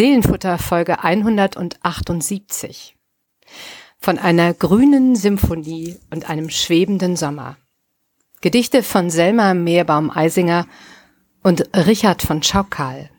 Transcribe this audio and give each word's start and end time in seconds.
Seelenfutter 0.00 0.56
Folge 0.56 1.04
178. 1.04 2.96
Von 3.98 4.16
einer 4.16 4.54
grünen 4.54 5.14
Symphonie 5.14 5.98
und 6.08 6.30
einem 6.30 6.48
schwebenden 6.48 7.16
Sommer. 7.16 7.58
Gedichte 8.40 8.82
von 8.82 9.10
Selma 9.10 9.52
Meerbaum-Eisinger 9.52 10.66
und 11.42 11.68
Richard 11.76 12.22
von 12.22 12.42
Schaukal. 12.42 13.10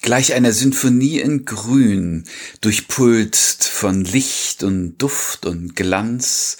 Gleich 0.00 0.32
einer 0.32 0.52
Sinfonie 0.52 1.18
in 1.18 1.44
Grün, 1.44 2.28
durchpulst 2.60 3.64
von 3.66 4.04
Licht 4.04 4.62
und 4.62 4.98
Duft 4.98 5.44
und 5.44 5.74
Glanz, 5.74 6.58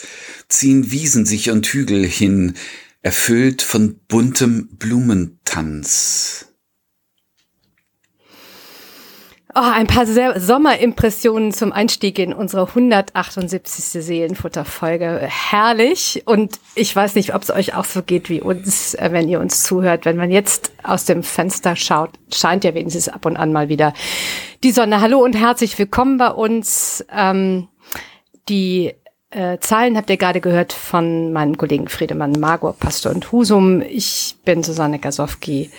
ziehen 0.49 0.91
Wiesen 0.91 1.25
sich 1.25 1.53
und 1.53 1.69
Hügel 1.69 2.05
hin, 2.05 2.55
erfüllt 3.01 3.63
von 3.63 4.01
buntem 4.09 4.71
Blumentanz. 4.77 6.49
Oh, 9.55 9.61
ein 9.61 9.87
paar 9.87 10.07
Sommerimpressionen 10.07 11.53
zum 11.53 11.73
Einstieg 11.73 12.19
in 12.19 12.33
unsere 12.33 12.69
178. 12.69 14.03
Seelenfutter-Folge. 14.03 15.29
Herrlich. 15.29 16.23
Und 16.25 16.59
ich 16.75 16.97
weiß 16.97 17.15
nicht, 17.17 17.35
ob 17.35 17.43
es 17.43 17.51
euch 17.51 17.75
auch 17.75 17.85
so 17.85 18.03
geht 18.03 18.31
wie 18.31 18.41
uns, 18.41 18.95
äh, 18.95 19.11
wenn 19.13 19.29
ihr 19.29 19.41
uns 19.41 19.63
zuhört. 19.63 20.07
Wenn 20.07 20.17
man 20.17 20.31
jetzt 20.31 20.73
aus 20.83 21.05
dem 21.05 21.23
Fenster 21.23 21.77
schaut, 21.77 22.13
scheint 22.33 22.65
ja 22.65 22.73
wenigstens 22.73 23.11
ab 23.11 23.27
und 23.27 23.37
an 23.37 23.53
mal 23.53 23.69
wieder 23.69 23.93
die 24.63 24.73
Sonne. 24.73 25.03
Hallo 25.03 25.23
und 25.23 25.35
herzlich 25.35 25.79
willkommen 25.79 26.17
bei 26.17 26.31
uns. 26.31 27.05
Ähm, 27.15 27.69
die 28.49 28.95
äh, 29.29 29.59
Zahlen 29.59 29.99
habt 29.99 30.09
ihr 30.09 30.17
gerade 30.17 30.41
gehört 30.41 30.73
von 30.73 31.31
meinem 31.31 31.59
Kollegen 31.59 31.89
Friedemann 31.89 32.33
Magor, 32.33 32.73
Pastor 32.73 33.13
und 33.13 33.33
Husum. 33.33 33.83
Ich 33.83 34.37
bin 34.47 34.63
Susanne 34.63 34.99
Gasowski 34.99 35.71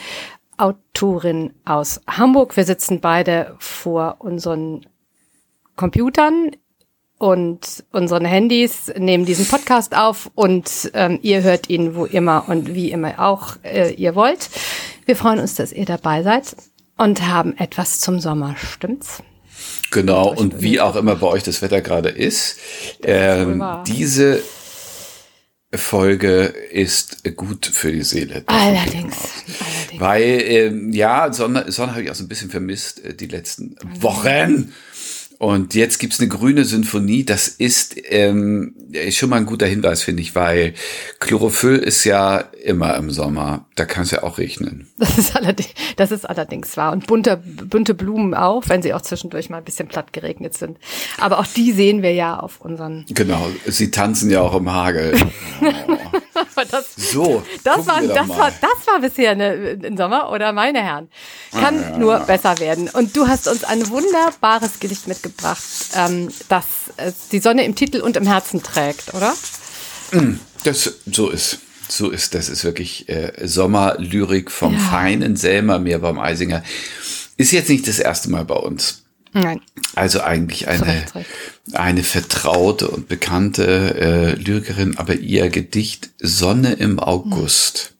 Autorin 0.58 1.54
aus 1.66 2.02
Hamburg. 2.08 2.56
Wir 2.56 2.66
sitzen 2.66 3.00
beide 3.00 3.56
vor 3.60 4.18
unseren 4.20 4.86
Computern 5.76 6.52
und 7.18 7.84
unseren 7.92 8.26
Handys, 8.26 8.92
nehmen 8.98 9.26
diesen 9.26 9.46
Podcast 9.46 9.96
auf 9.96 10.30
und 10.36 10.92
ähm, 10.94 11.20
ihr 11.22 11.42
hört 11.42 11.70
ihn 11.70 11.96
wo 11.96 12.06
immer 12.06 12.46
und 12.48 12.74
wie 12.74 12.92
immer 12.92 13.20
auch 13.20 13.56
äh, 13.64 13.94
ihr 13.94 14.16
wollt. 14.16 14.50
Wir 15.06 15.16
freuen 15.16 15.40
uns, 15.40 15.56
dass 15.56 15.72
ihr 15.72 15.86
dabei 15.86 16.24
seid 16.24 16.56
und 16.98 17.26
haben 17.28 17.58
etwas 17.58 18.00
zum 18.00 18.20
Sommer, 18.20 18.56
stimmt's? 18.58 19.24
Genau, 19.92 20.34
und 20.34 20.62
wie 20.62 20.82
auch 20.82 20.96
immer 20.96 21.16
bei 21.16 21.28
euch 21.28 21.44
das 21.44 21.62
Wetter 21.62 21.82
gerade 21.82 22.10
ist, 22.10 22.60
ähm, 23.04 23.64
diese 23.88 24.42
Folge 25.78 26.54
ist 26.72 27.36
gut 27.36 27.66
für 27.66 27.92
die 27.92 28.04
Seele. 28.04 28.44
Allerdings, 28.46 29.16
allerdings. 29.60 30.00
Weil, 30.00 30.42
ähm, 30.46 30.94
ja, 30.94 31.32
Sonne, 31.34 31.72
Sonne 31.72 31.94
habe 31.94 32.04
ich 32.04 32.12
auch 32.12 32.16
so 32.16 32.24
ein 32.24 32.28
bisschen 32.28 32.50
vermisst 32.50 33.04
äh, 33.04 33.14
die 33.14 33.28
letzten 33.28 33.76
Wochen. 34.00 34.74
Und 35.44 35.76
jetzt 35.76 36.00
gibt's 36.00 36.22
eine 36.22 36.30
grüne 36.30 36.64
Symphonie. 36.64 37.26
Das 37.26 37.50
ist 37.50 37.98
ähm, 38.06 38.76
schon 39.10 39.30
mal 39.30 39.36
ein 39.36 39.46
guter 39.46 39.66
Hinweis, 39.66 40.02
finde 40.02 40.22
ich, 40.22 40.36
weil 40.36 40.74
Chlorophyll 41.20 41.76
ist 41.76 42.06
ja 42.06 42.46
immer 42.64 42.96
im 42.96 43.12
Sommer. 43.12 43.66
Da 43.76 43.84
kann 43.84 44.04
es 44.04 44.12
ja 44.12 44.24
auch 44.24 44.38
regnen. 44.38 44.88
Das 45.04 45.18
ist, 45.18 45.36
allerdings, 45.36 45.70
das 45.98 46.12
ist 46.12 46.30
allerdings 46.30 46.78
wahr. 46.78 46.94
Und 46.94 47.08
bunte, 47.08 47.36
bunte 47.38 47.94
Blumen 47.94 48.34
auch, 48.34 48.64
wenn 48.68 48.82
sie 48.82 48.94
auch 48.94 49.02
zwischendurch 49.02 49.50
mal 49.50 49.58
ein 49.58 49.64
bisschen 49.66 49.90
platt 49.90 50.14
geregnet 50.14 50.58
sind. 50.58 50.78
Aber 51.20 51.40
auch 51.40 51.46
die 51.46 51.74
sehen 51.74 52.02
wir 52.02 52.14
ja 52.14 52.40
auf 52.40 52.62
unseren. 52.62 53.06
Genau, 53.10 53.48
sie 53.66 53.92
tanzen 53.92 54.32
ja 54.32 54.42
auch 54.42 54.56
im 54.56 54.72
Hagel. 54.72 55.14
das, 56.72 56.96
so, 56.96 57.44
das 57.64 57.86
war, 57.86 58.02
das, 58.02 58.30
war, 58.30 58.50
das 58.50 58.88
war 58.88 59.02
bisher 59.02 59.32
eine, 59.32 59.78
ein 59.84 59.98
Sommer, 59.98 60.32
oder 60.32 60.54
meine 60.54 60.82
Herren? 60.82 61.10
Kann 61.52 61.78
ah, 61.78 61.90
ja. 61.92 61.98
nur 61.98 62.20
besser 62.20 62.58
werden. 62.60 62.90
Und 62.90 63.16
du 63.16 63.28
hast 63.28 63.48
uns 63.48 63.64
ein 63.64 63.88
wunderbares 63.90 64.80
Gedicht 64.80 65.08
mitgebracht, 65.08 65.33
ähm, 65.96 66.30
das 66.50 66.66
äh, 66.98 67.12
die 67.32 67.40
Sonne 67.40 67.66
im 67.66 67.76
Titel 67.76 68.02
und 68.02 68.18
im 68.18 68.26
Herzen 68.26 68.64
trägt, 68.64 69.14
oder? 69.14 69.34
Mm, 70.12 70.40
das 70.64 70.94
so 71.06 71.30
ist. 71.30 71.60
So 71.90 72.10
ist, 72.10 72.34
das 72.34 72.50
ist 72.50 72.64
wirklich 72.64 73.10
äh, 73.10 73.34
Sommerlyrik 73.44 74.50
vom 74.50 74.74
ja. 74.74 74.80
feinen 74.80 75.36
Selma 75.36 75.80
Meerbaum 75.80 76.18
Eisinger. 76.18 76.64
Ist 77.38 77.52
jetzt 77.52 77.70
nicht 77.70 77.88
das 77.88 78.00
erste 78.00 78.32
Mal 78.32 78.46
bei 78.46 78.56
uns. 78.56 79.04
Nein. 79.34 79.62
Also 79.96 80.22
eigentlich 80.22 80.68
eine, 80.68 81.06
eine 81.74 82.04
vertraute 82.04 82.88
und 82.88 83.08
bekannte 83.08 84.36
äh, 84.36 84.36
Lyrikerin, 84.36 84.98
aber 84.98 85.16
ihr 85.16 85.50
Gedicht 85.50 86.12
Sonne 86.20 86.74
im 86.74 87.00
August. 87.00 87.93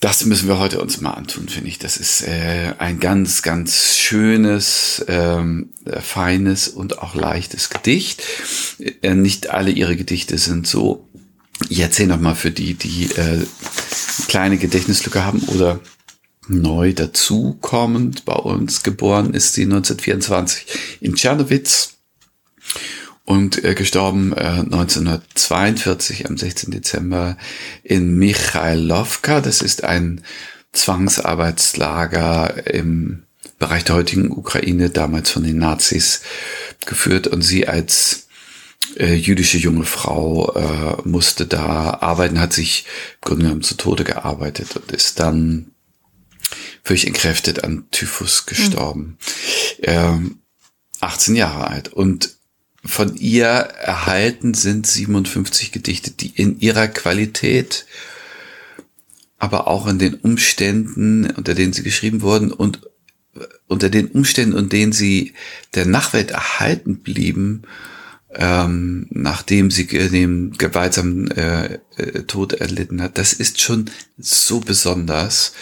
Das 0.00 0.24
müssen 0.24 0.48
wir 0.48 0.58
heute 0.58 0.80
uns 0.80 1.02
mal 1.02 1.10
antun, 1.10 1.46
finde 1.48 1.68
ich. 1.68 1.78
Das 1.78 1.98
ist 1.98 2.22
äh, 2.22 2.72
ein 2.78 3.00
ganz, 3.00 3.42
ganz 3.42 3.98
schönes, 3.98 5.04
ähm, 5.08 5.68
feines 6.00 6.68
und 6.68 7.00
auch 7.00 7.14
leichtes 7.14 7.68
Gedicht. 7.68 8.22
Äh, 9.02 9.14
nicht 9.14 9.50
alle 9.50 9.70
ihre 9.70 9.96
Gedichte 9.96 10.38
sind 10.38 10.66
so. 10.66 11.06
Ich 11.68 11.80
erzähle 11.80 12.08
noch 12.08 12.20
mal 12.20 12.34
für 12.34 12.50
die, 12.50 12.72
die 12.72 13.10
äh, 13.14 13.44
kleine 14.26 14.56
Gedächtnislücke 14.56 15.22
haben 15.22 15.42
oder 15.48 15.80
neu 16.48 16.94
dazukommend 16.94 18.24
bei 18.24 18.36
uns. 18.36 18.82
Geboren 18.82 19.34
ist 19.34 19.52
sie 19.52 19.64
1924 19.64 20.66
in 21.02 21.14
Tschernowitz 21.14 21.98
und 23.30 23.62
äh, 23.62 23.76
gestorben 23.76 24.32
äh, 24.32 24.40
1942 24.40 26.28
am 26.28 26.36
16. 26.36 26.72
Dezember 26.72 27.36
in 27.84 28.16
Michailovka. 28.18 29.40
Das 29.40 29.62
ist 29.62 29.84
ein 29.84 30.24
Zwangsarbeitslager 30.72 32.66
im 32.74 33.22
Bereich 33.60 33.84
der 33.84 33.94
heutigen 33.94 34.32
Ukraine, 34.32 34.90
damals 34.90 35.30
von 35.30 35.44
den 35.44 35.58
Nazis 35.58 36.22
geführt 36.86 37.28
und 37.28 37.42
sie 37.42 37.68
als 37.68 38.26
äh, 38.96 39.14
jüdische 39.14 39.58
junge 39.58 39.84
Frau 39.84 40.52
äh, 40.56 41.08
musste 41.08 41.46
da 41.46 41.98
arbeiten, 42.00 42.40
hat 42.40 42.52
sich 42.52 42.84
im 43.22 43.28
Grunde 43.28 43.44
genommen 43.44 43.62
zu 43.62 43.76
Tode 43.76 44.02
gearbeitet 44.02 44.74
und 44.74 44.90
ist 44.90 45.20
dann 45.20 45.70
völlig 46.82 47.06
entkräftet 47.06 47.62
an 47.62 47.84
Typhus 47.92 48.46
gestorben. 48.46 49.18
Mhm. 49.78 49.84
Ähm, 49.84 50.38
18 50.98 51.36
Jahre 51.36 51.68
alt. 51.68 51.92
Und 51.92 52.39
von 52.84 53.16
ihr 53.16 53.46
erhalten 53.46 54.54
sind 54.54 54.86
57 54.86 55.72
Gedichte, 55.72 56.10
die 56.10 56.30
in 56.34 56.60
ihrer 56.60 56.88
Qualität, 56.88 57.86
aber 59.38 59.68
auch 59.68 59.86
in 59.86 59.98
den 59.98 60.14
Umständen, 60.14 61.30
unter 61.30 61.54
denen 61.54 61.72
sie 61.72 61.82
geschrieben 61.82 62.22
wurden 62.22 62.52
und 62.52 62.80
unter 63.68 63.88
den 63.88 64.08
Umständen, 64.08 64.54
unter 64.54 64.76
denen 64.76 64.92
sie 64.92 65.34
der 65.74 65.86
Nachwelt 65.86 66.30
erhalten 66.30 66.98
blieben, 66.98 67.62
ähm, 68.32 69.06
nachdem 69.10 69.70
sie 69.70 69.86
den 69.86 70.52
gewaltsamen 70.52 71.30
äh, 71.32 71.78
äh, 71.96 72.22
Tod 72.24 72.52
erlitten 72.54 73.02
hat, 73.02 73.18
das 73.18 73.32
ist 73.32 73.60
schon 73.60 73.90
so 74.18 74.60
besonders, 74.60 75.52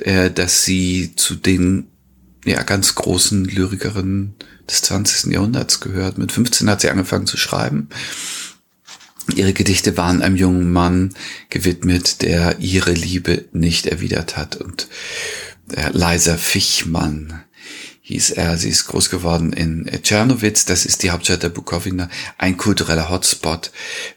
äh, 0.00 0.30
dass 0.30 0.64
sie 0.64 1.14
zu 1.16 1.34
den 1.34 1.88
ja 2.52 2.62
ganz 2.62 2.94
großen 2.94 3.44
Lyrikerinnen 3.44 4.34
des 4.68 4.82
20. 4.82 5.32
Jahrhunderts 5.32 5.80
gehört. 5.80 6.18
Mit 6.18 6.32
15 6.32 6.68
hat 6.68 6.80
sie 6.80 6.90
angefangen 6.90 7.26
zu 7.26 7.36
schreiben. 7.36 7.88
Ihre 9.34 9.54
Gedichte 9.54 9.96
waren 9.96 10.22
einem 10.22 10.36
jungen 10.36 10.70
Mann 10.72 11.14
gewidmet, 11.48 12.22
der 12.22 12.58
ihre 12.60 12.92
Liebe 12.92 13.46
nicht 13.52 13.86
erwidert 13.86 14.36
hat. 14.36 14.56
Und 14.56 14.88
der 15.66 15.92
Leiser 15.92 16.36
Fichmann 16.36 17.44
hieß 18.02 18.30
er. 18.32 18.58
Sie 18.58 18.68
ist 18.68 18.86
groß 18.86 19.08
geworden 19.08 19.54
in 19.54 19.90
Tschernowitz, 20.02 20.66
das 20.66 20.84
ist 20.84 21.02
die 21.02 21.10
Hauptstadt 21.10 21.42
der 21.42 21.48
Bukowina, 21.48 22.10
ein 22.36 22.58
kultureller 22.58 23.08
Hotspot. 23.08 23.70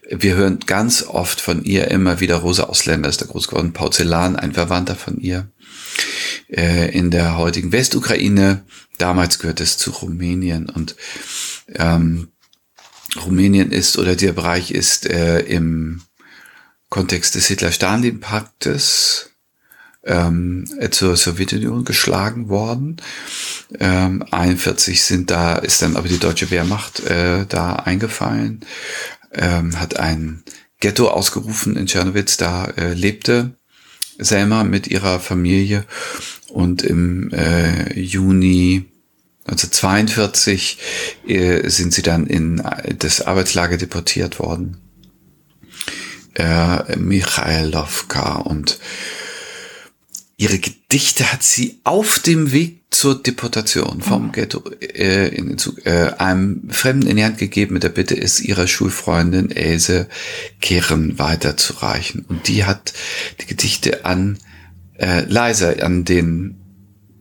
Wir 0.10 0.36
hören 0.36 0.60
ganz 0.66 1.04
oft 1.04 1.40
von 1.40 1.64
ihr 1.64 1.90
immer 1.90 2.20
wieder, 2.20 2.36
Rosa 2.36 2.64
Ausländer 2.64 3.08
ist 3.08 3.22
da 3.22 3.26
groß 3.26 3.48
geworden, 3.48 3.72
Porzellan, 3.72 4.36
ein 4.36 4.52
Verwandter 4.52 4.96
von 4.96 5.20
ihr. 5.20 5.48
Äh, 6.50 6.92
in 6.98 7.12
der 7.12 7.38
heutigen 7.38 7.72
Westukraine, 7.72 8.64
damals 8.98 9.40
gehört 9.40 9.62
es 9.62 9.78
zu 9.78 9.92
Rumänien 9.92 10.70
und 10.70 10.96
ähm, 11.76 12.30
Rumänien 13.26 13.72
ist 13.72 13.98
oder 13.98 14.16
der 14.16 14.34
Bereich 14.34 14.72
ist 14.72 15.06
äh, 15.06 15.40
im 15.40 16.02
Kontext 16.90 17.36
des 17.36 17.48
Hitler-Stalin-Paktes 17.48 19.32
ähm, 20.06 20.66
zur 20.92 21.18
Sowjetunion 21.18 21.84
geschlagen 21.84 22.50
worden. 22.50 22.98
Ähm, 23.80 24.24
41 24.32 25.04
sind 25.04 25.30
da, 25.30 25.56
ist 25.56 25.82
dann 25.82 25.98
aber 25.98 26.08
die 26.08 26.20
deutsche 26.20 26.50
Wehrmacht 26.50 27.02
äh, 27.02 27.46
da 27.46 27.76
eingefallen, 27.76 28.62
ähm, 29.34 29.80
hat 29.80 29.98
ein 30.00 30.44
Ghetto 30.80 31.10
ausgerufen 31.10 31.76
in 31.76 31.88
Tschernowitz, 31.88 32.38
da 32.38 32.66
äh, 32.66 32.94
lebte 32.94 33.57
Selma 34.18 34.64
mit 34.64 34.88
ihrer 34.88 35.20
Familie 35.20 35.86
und 36.50 36.82
im 36.82 37.32
äh, 37.34 38.00
Juni 38.00 38.86
1942 39.46 40.78
äh, 41.28 41.70
sind 41.70 41.94
sie 41.94 42.02
dann 42.02 42.28
in 42.28 42.62
das 43.00 43.22
Arbeitslager 43.22 43.78
deportiert 43.78 44.40
worden. 44.40 44.78
Äh, 46.34 46.98
Michailovka 46.98 48.36
und 48.36 48.80
ihre 50.38 50.60
Gedichte 50.60 51.32
hat 51.32 51.42
sie 51.44 51.80
auf 51.84 52.20
dem 52.20 52.52
Weg 52.52 52.78
zur 52.92 53.22
Deportation 53.22 54.02
vom 54.02 54.32
Ghetto 54.32 54.64
äh, 54.80 55.36
in 55.36 55.50
den 55.50 55.58
Zug, 55.58 55.86
äh, 55.86 56.14
einem 56.20 56.70
Fremden 56.70 57.08
in 57.08 57.18
die 57.18 57.26
Hand 57.26 57.40
gegeben 57.40 57.74
mit 57.74 57.84
der 57.84 57.90
Bitte, 57.90 58.16
es 58.16 58.40
ihrer 58.40 58.68
Schulfreundin 58.68 59.52
Else 59.52 60.08
Kehren 60.62 61.20
weiterzureichen. 61.20 62.24
Und 62.28 62.48
die 62.48 62.66
hat 62.66 62.94
die 63.42 63.48
Gedichte 63.48 64.06
an 64.06 64.38
äh, 65.00 65.22
Leiser, 65.22 65.84
an 65.84 66.06
den 66.06 66.56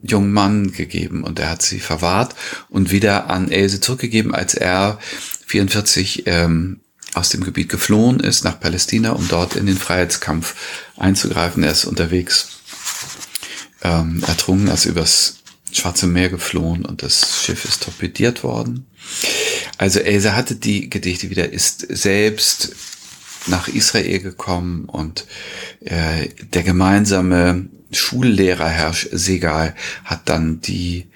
jungen 0.03 0.33
Mann 0.33 0.73
gegeben 0.73 1.25
und 1.25 1.41
er 1.41 1.51
hat 1.51 1.63
sie 1.63 1.81
verwahrt 1.81 2.35
und 2.69 2.93
wieder 2.93 3.29
an 3.29 3.51
Else 3.51 3.81
zurückgegeben, 3.81 4.35
als 4.35 4.55
er 4.55 4.99
44 5.47 6.25
ähm, 6.27 6.81
aus 7.15 7.31
dem 7.31 7.43
Gebiet 7.43 7.71
geflohen 7.71 8.21
ist 8.21 8.45
nach 8.45 8.61
Palästina, 8.61 9.13
um 9.13 9.27
dort 9.27 9.57
in 9.57 9.67
den 9.67 9.77
Freiheitskampf 9.77 10.55
einzugreifen. 10.97 11.63
Er 11.65 11.73
ist 11.73 11.87
unterwegs 11.87 12.56
ähm, 13.87 14.23
ertrunken, 14.27 14.69
er 14.69 14.75
ist 14.75 14.85
übers 14.85 15.37
Schwarze 15.73 16.07
Meer 16.07 16.29
geflohen 16.29 16.85
und 16.85 17.03
das 17.03 17.43
Schiff 17.45 17.65
ist 17.65 17.83
torpediert 17.83 18.43
worden. 18.43 18.87
Also 19.79 20.01
Else 20.01 20.35
hatte 20.35 20.57
die 20.57 20.89
Gedichte 20.89 21.31
wieder, 21.31 21.53
ist 21.53 21.87
selbst 21.89 22.75
nach 23.47 23.69
Israel 23.69 24.21
gekommen 24.21 24.87
und 24.87 25.27
äh, 25.81 26.29
der 26.53 26.63
gemeinsame 26.63 27.69
Schullehrer 27.93 28.69
Herr 28.69 28.93
Segal 28.93 29.75
hat 30.05 30.29
dann 30.29 30.61
die 30.61 31.07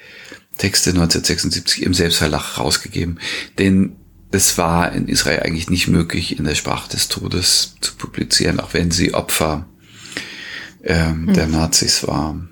Texte 0.59 0.91
1976 0.91 1.83
im 1.83 1.95
Selbstverlag 1.95 2.59
rausgegeben. 2.59 3.19
Denn 3.59 3.97
es 4.31 4.59
war 4.59 4.93
in 4.93 5.09
Israel 5.09 5.41
eigentlich 5.41 5.71
nicht 5.71 5.89
möglich, 5.89 6.39
in 6.39 6.45
der 6.45 6.55
Sprache 6.55 6.91
des 6.91 7.09
Todes 7.09 7.77
zu 7.81 7.95
publizieren, 7.95 8.61
auch 8.61 8.75
wenn 8.75 8.91
sie 8.91 9.15
Opfer 9.15 9.67
ähm, 10.85 11.27
hm. 11.29 11.35
der 11.35 11.47
Nazis 11.49 12.07
waren. 12.07 12.51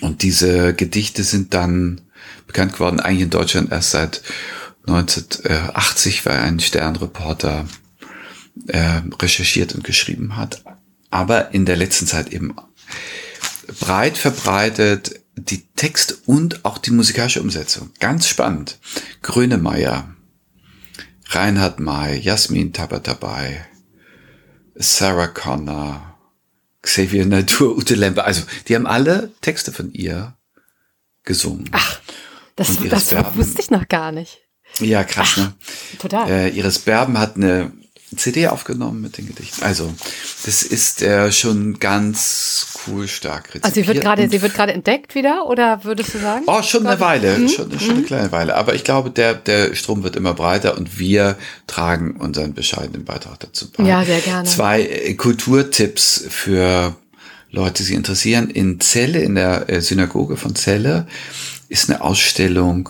Und 0.00 0.22
diese 0.22 0.74
Gedichte 0.74 1.24
sind 1.24 1.54
dann 1.54 2.02
bekannt 2.46 2.74
geworden, 2.74 3.00
eigentlich 3.00 3.22
in 3.22 3.30
Deutschland 3.30 3.72
erst 3.72 3.90
seit 3.92 4.22
1980, 4.86 6.24
weil 6.26 6.38
ein 6.38 6.60
Sternreporter 6.60 7.66
äh, 8.68 9.02
recherchiert 9.20 9.74
und 9.74 9.84
geschrieben 9.84 10.36
hat. 10.36 10.62
Aber 11.10 11.54
in 11.54 11.66
der 11.66 11.76
letzten 11.76 12.06
Zeit 12.06 12.32
eben 12.32 12.54
breit 13.80 14.16
verbreitet 14.16 15.20
die 15.34 15.66
Text 15.76 16.22
und 16.26 16.64
auch 16.64 16.78
die 16.78 16.90
musikalische 16.90 17.42
Umsetzung. 17.42 17.90
Ganz 18.00 18.28
spannend. 18.28 18.78
Grönemeyer, 19.22 20.14
Reinhard 21.28 21.80
May, 21.80 22.18
Jasmin 22.18 22.72
Tabatabai, 22.72 23.66
Sarah 24.74 25.28
Connor, 25.28 26.15
Xavier 26.86 27.26
Natur, 27.26 27.76
Ute 27.76 27.94
Lempe. 27.94 28.24
Also, 28.24 28.42
die 28.68 28.74
haben 28.74 28.86
alle 28.86 29.32
Texte 29.40 29.72
von 29.72 29.92
ihr 29.92 30.36
gesungen. 31.24 31.68
Ach, 31.72 32.00
das, 32.54 32.78
das 32.88 33.10
Berben, 33.10 33.36
wusste 33.36 33.60
ich 33.60 33.70
noch 33.70 33.88
gar 33.88 34.12
nicht. 34.12 34.38
Ja, 34.78 35.04
krass, 35.04 35.32
Ach, 35.32 35.38
ne? 35.38 35.54
Total. 35.98 36.30
Äh, 36.30 36.48
Iris 36.50 36.78
Berben 36.78 37.18
hat 37.18 37.36
eine 37.36 37.72
CD 38.14 38.46
aufgenommen 38.46 39.00
mit 39.00 39.18
den 39.18 39.26
Gedichten. 39.26 39.64
Also, 39.64 39.92
das 40.44 40.62
ist 40.62 41.02
äh, 41.02 41.32
schon 41.32 41.80
ganz 41.80 42.66
cool 42.86 43.08
stark 43.08 43.48
rezipiert. 43.48 43.64
Also 43.64 43.80
sie 43.80 43.86
wird 43.88 44.00
gerade, 44.00 44.28
sie 44.28 44.42
wird 44.42 44.54
gerade 44.54 44.72
entdeckt 44.72 45.16
wieder, 45.16 45.46
oder 45.46 45.82
würdest 45.82 46.14
du 46.14 46.18
sagen? 46.18 46.44
Oh, 46.46 46.62
schon 46.62 46.86
eine 46.86 47.00
Weile, 47.00 47.36
mhm. 47.36 47.48
schon, 47.48 47.78
schon 47.80 47.90
eine 47.90 48.00
mhm. 48.00 48.06
kleine 48.06 48.30
Weile. 48.30 48.54
Aber 48.54 48.74
ich 48.74 48.84
glaube, 48.84 49.10
der, 49.10 49.34
der 49.34 49.74
Strom 49.74 50.04
wird 50.04 50.14
immer 50.14 50.34
breiter 50.34 50.76
und 50.76 51.00
wir 51.00 51.36
tragen 51.66 52.16
unseren 52.16 52.54
bescheidenen 52.54 53.04
Beitrag 53.04 53.40
dazu 53.40 53.70
bei. 53.72 53.82
Ja, 53.84 54.04
sehr 54.04 54.20
gerne. 54.20 54.48
Zwei 54.48 54.82
äh, 54.82 55.14
Kulturtipps 55.14 56.26
für 56.28 56.94
Leute, 57.50 57.78
die 57.78 57.82
sich 57.84 57.96
interessieren. 57.96 58.50
In 58.50 58.80
Celle, 58.80 59.18
in 59.20 59.34
der 59.34 59.68
äh, 59.68 59.80
Synagoge 59.80 60.36
von 60.36 60.54
Celle, 60.54 61.08
ist 61.68 61.90
eine 61.90 62.02
Ausstellung 62.02 62.88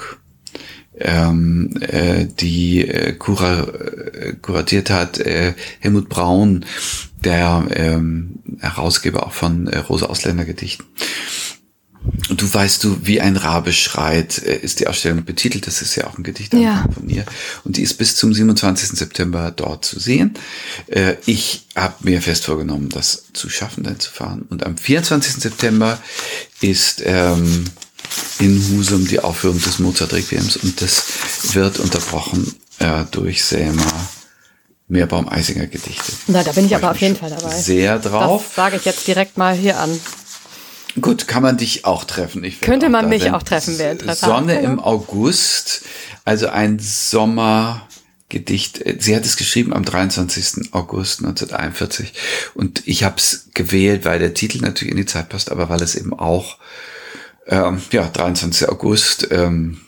ähm, 0.98 1.76
äh, 1.81 2.26
die 2.26 2.87
äh, 2.87 3.12
kura 3.12 3.60
äh, 3.60 4.32
kuratiert 4.40 4.90
hat, 4.90 5.19
äh, 5.19 5.54
Helmut 5.81 6.08
Braun, 6.08 6.64
der 7.22 7.66
ähm, 7.70 8.40
Herausgeber 8.60 9.26
auch 9.26 9.32
von 9.32 9.66
äh, 9.66 9.78
Rosa 9.78 10.06
Ausländergedichten. 10.06 10.87
Und 12.28 12.40
du 12.40 12.52
weißt 12.52 12.84
du, 12.84 12.98
wie 13.02 13.20
ein 13.20 13.37
Rabe 13.37 13.72
schreit, 13.72 14.38
äh, 14.38 14.56
ist 14.56 14.81
die 14.81 14.87
Ausstellung 14.87 15.25
betitelt. 15.25 15.66
Das 15.66 15.82
ist 15.82 15.96
ja 15.96 16.06
auch 16.06 16.19
ein 16.19 16.22
Gedicht 16.22 16.54
ja. 16.54 16.84
von 16.93 17.08
ihr. 17.08 17.25
Und 17.64 17.76
die 17.76 17.82
ist 17.82 17.94
bis 17.94 18.16
zum 18.16 18.32
27. 18.32 18.90
September 18.90 19.52
dort 19.54 19.84
zu 19.84 19.99
sehen. 19.99 20.34
Äh, 20.87 21.16
ich 21.26 21.66
habe 21.75 21.94
mir 22.00 22.22
fest 22.22 22.44
vorgenommen, 22.44 22.88
das 22.88 23.25
zu 23.32 23.49
schaffen, 23.49 23.84
dann 23.84 24.00
zu 24.00 24.10
fahren. 24.10 24.46
Und 24.49 24.64
am 24.64 24.76
24. 24.76 25.34
September 25.34 25.99
ist 26.60 27.02
ähm, 27.04 27.64
in 28.38 28.62
Husum 28.70 29.06
die 29.06 29.20
Aufführung 29.20 29.60
des 29.60 29.78
Mozart-Requiems 29.78 30.56
und 30.56 30.82
das 30.82 31.54
wird 31.54 31.78
unterbrochen 31.78 32.54
äh, 32.78 33.04
durch 33.10 33.44
Selma 33.44 34.08
Meerbaum-Eisinger 34.88 35.66
Gedichte. 35.66 36.12
Na, 36.28 36.44
da 36.44 36.52
bin 36.52 36.66
ich 36.66 36.76
aber 36.76 36.92
auf 36.92 36.98
jeden 36.98 37.16
Fall 37.16 37.30
dabei. 37.30 37.56
Sehr 37.56 37.98
drauf. 37.98 38.44
Das 38.46 38.54
sage 38.54 38.76
ich 38.76 38.84
jetzt 38.84 39.06
direkt 39.06 39.36
mal 39.36 39.54
hier 39.54 39.80
an. 39.80 39.98
Gut, 41.00 41.26
kann 41.26 41.42
man 41.42 41.56
dich 41.56 41.84
auch 41.84 42.04
treffen. 42.04 42.44
Ich 42.44 42.60
Könnte 42.60 42.88
man 42.88 43.08
mich 43.08 43.30
auch 43.32 43.42
treffen, 43.42 43.74
wer 43.78 43.92
Interesse 43.92 44.26
Sonne 44.26 44.60
im 44.60 44.80
August, 44.80 45.82
also 46.24 46.48
ein 46.48 46.78
Sommergedicht. 46.78 48.82
Sie 48.98 49.14
hat 49.14 49.26
es 49.26 49.36
geschrieben 49.36 49.74
am 49.74 49.84
23. 49.84 50.72
August 50.72 51.20
1941 51.20 52.14
und 52.54 52.82
ich 52.86 53.04
habe 53.04 53.16
es 53.18 53.48
gewählt, 53.52 54.06
weil 54.06 54.20
der 54.20 54.32
Titel 54.32 54.60
natürlich 54.60 54.92
in 54.92 54.96
die 54.96 55.06
Zeit 55.06 55.28
passt, 55.28 55.50
aber 55.50 55.68
weil 55.68 55.82
es 55.82 55.96
eben 55.96 56.18
auch 56.18 56.56
ähm, 57.46 57.81
ja, 57.90 58.08
23. 58.08 58.69
August. 58.69 59.28
Ähm, 59.31 59.81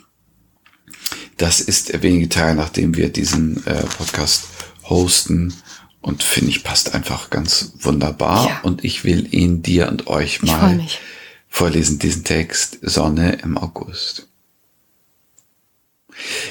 das 1.36 1.60
ist 1.60 2.02
wenige 2.02 2.28
Tage, 2.28 2.56
nachdem 2.56 2.96
wir 2.96 3.10
diesen 3.10 3.64
äh, 3.66 3.82
Podcast 3.84 4.44
hosten. 4.84 5.54
Und 6.00 6.22
finde 6.22 6.50
ich, 6.50 6.64
passt 6.64 6.94
einfach 6.94 7.30
ganz 7.30 7.72
wunderbar. 7.80 8.48
Ja. 8.48 8.60
Und 8.62 8.84
ich 8.84 9.04
will 9.04 9.32
ihn 9.34 9.62
dir 9.62 9.88
und 9.88 10.06
euch 10.06 10.42
mal 10.42 10.80
vorlesen, 11.48 11.98
diesen 11.98 12.24
Text 12.24 12.78
Sonne 12.82 13.38
im 13.42 13.58
August. 13.58 14.28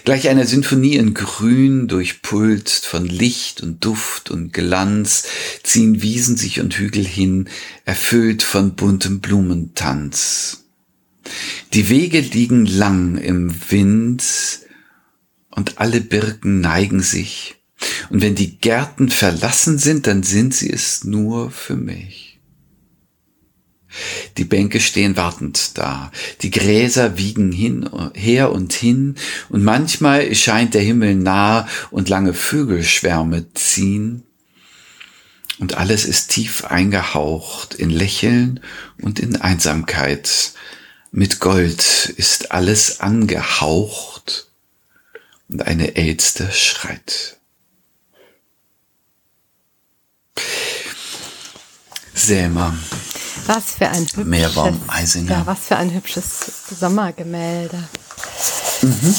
Gleich 0.05 0.29
einer 0.29 0.45
Sinfonie 0.45 0.95
in 0.95 1.13
Grün 1.13 1.87
durchpulst 1.87 2.85
von 2.85 3.05
Licht 3.05 3.61
und 3.61 3.83
Duft 3.83 4.31
und 4.31 4.53
Glanz 4.53 5.25
ziehen 5.63 6.01
Wiesen 6.01 6.37
sich 6.37 6.61
und 6.61 6.73
Hügel 6.75 7.05
hin, 7.05 7.49
erfüllt 7.83 8.43
von 8.43 8.75
buntem 8.75 9.19
Blumentanz. 9.19 10.66
Die 11.73 11.89
Wege 11.89 12.19
liegen 12.19 12.65
lang 12.65 13.17
im 13.17 13.53
Wind 13.69 14.23
und 15.51 15.79
alle 15.79 16.01
Birken 16.01 16.61
neigen 16.61 17.01
sich. 17.01 17.55
Und 18.09 18.21
wenn 18.21 18.35
die 18.35 18.57
Gärten 18.57 19.09
verlassen 19.09 19.77
sind, 19.77 20.07
dann 20.07 20.23
sind 20.23 20.53
sie 20.53 20.71
es 20.71 21.03
nur 21.03 21.51
für 21.51 21.75
mich. 21.75 22.39
Die 24.37 24.45
Bänke 24.45 24.79
stehen 24.79 25.15
wartend 25.17 25.77
da, 25.77 26.11
die 26.41 26.51
Gräser 26.51 27.17
wiegen 27.17 27.51
hin, 27.51 27.89
her 28.13 28.51
und 28.51 28.73
hin, 28.73 29.15
und 29.49 29.63
manchmal 29.63 30.35
scheint 30.35 30.73
der 30.73 30.81
Himmel 30.81 31.15
nah 31.15 31.67
und 31.89 32.09
lange 32.09 32.33
Vögelschwärme 32.33 33.53
ziehen, 33.53 34.23
und 35.59 35.75
alles 35.75 36.05
ist 36.05 36.27
tief 36.27 36.65
eingehaucht 36.65 37.73
in 37.73 37.89
Lächeln 37.89 38.59
und 39.01 39.19
in 39.19 39.37
Einsamkeit, 39.37 40.53
mit 41.11 41.39
Gold 41.39 42.13
ist 42.17 42.51
alles 42.51 42.99
angehaucht 42.99 44.47
und 45.49 45.61
eine 45.61 45.95
Elster 45.95 46.51
schreit. 46.51 47.37
Selma. 52.13 52.75
Was 53.45 53.75
für 53.77 53.87
ein 53.87 54.01
hübsches, 54.01 54.25
Meerbaum 54.25 54.81
Eisinger. 54.87 55.31
Ja, 55.31 55.45
was 55.45 55.67
für 55.67 55.77
ein 55.77 55.93
hübsches 55.93 56.51
Sommergemälde. 56.77 57.87
Mhm. 58.81 59.15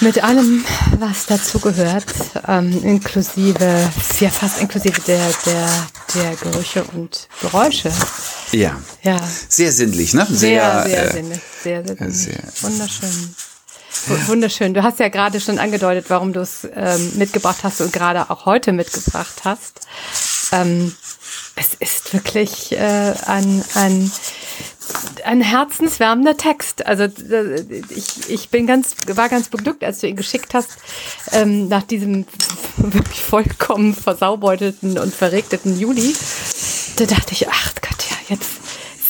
Mit 0.00 0.22
allem, 0.24 0.64
was 0.98 1.26
dazu 1.26 1.58
gehört, 1.60 2.06
ähm, 2.48 2.82
inklusive, 2.82 3.90
ja 4.18 4.30
fast 4.30 4.60
inklusive 4.60 5.00
der, 5.02 5.30
der, 5.46 5.68
der 6.14 6.36
Gerüche 6.36 6.84
und 6.84 7.28
Geräusche. 7.40 7.92
Ja. 8.52 8.80
Ja. 9.02 9.20
Sehr 9.48 9.72
sinnlich, 9.72 10.14
ne? 10.14 10.26
Sehr, 10.28 10.82
sehr, 10.82 10.84
sehr 10.84 11.04
äh, 11.04 11.12
sinnlich. 11.12 11.40
Sehr, 11.62 11.86
sehr, 11.86 11.96
sinnlich. 11.96 12.16
sehr 12.16 12.70
Wunderschön. 12.70 13.34
Wunderschön. 14.26 14.74
Du 14.74 14.82
hast 14.82 14.98
ja 14.98 15.08
gerade 15.08 15.40
schon 15.40 15.58
angedeutet, 15.58 16.06
warum 16.08 16.32
du 16.32 16.40
es 16.40 16.66
ähm, 16.74 17.12
mitgebracht 17.16 17.58
hast 17.62 17.80
und 17.80 17.92
gerade 17.92 18.30
auch 18.30 18.46
heute 18.46 18.72
mitgebracht 18.72 19.42
hast. 19.44 19.80
Ähm, 20.52 20.94
es 21.56 21.74
ist 21.78 22.12
wirklich 22.12 22.72
äh, 22.72 23.14
ein, 23.26 23.64
ein 23.74 24.10
ein 25.24 25.40
herzenswärmender 25.40 26.36
Text. 26.36 26.86
Also 26.86 27.06
ich, 27.90 28.28
ich 28.30 28.48
bin 28.48 28.66
ganz, 28.66 28.94
war 29.06 29.28
ganz 29.28 29.48
beglückt, 29.48 29.84
als 29.84 30.00
du 30.00 30.08
ihn 30.08 30.16
geschickt 30.16 30.54
hast, 30.54 30.70
ähm, 31.32 31.68
nach 31.68 31.82
diesem 31.82 32.26
wirklich 32.76 33.20
vollkommen 33.22 33.94
versaubeutelten 33.94 34.98
und 34.98 35.14
verregneten 35.14 35.78
Juli. 35.78 36.14
Da 36.96 37.06
dachte 37.06 37.32
ich, 37.32 37.48
ach 37.48 37.74
Gott, 37.80 38.10
ja, 38.10 38.16
jetzt 38.30 38.50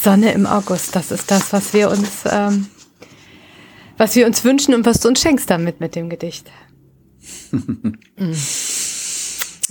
Sonne 0.02 0.32
im 0.32 0.46
August, 0.46 0.96
das 0.96 1.10
ist 1.10 1.30
das, 1.30 1.52
was 1.52 1.72
wir 1.74 1.90
uns, 1.90 2.08
ähm, 2.24 2.66
was 3.98 4.16
wir 4.16 4.26
uns 4.26 4.44
wünschen 4.44 4.74
und 4.74 4.86
was 4.86 5.00
du 5.00 5.08
uns 5.08 5.20
schenkst 5.20 5.50
damit 5.50 5.80
mit 5.80 5.94
dem 5.94 6.08
Gedicht. 6.08 6.50
mhm. 7.52 7.98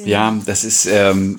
Ja, 0.05 0.39
das 0.45 0.63
ist, 0.63 0.85
ähm, 0.85 1.37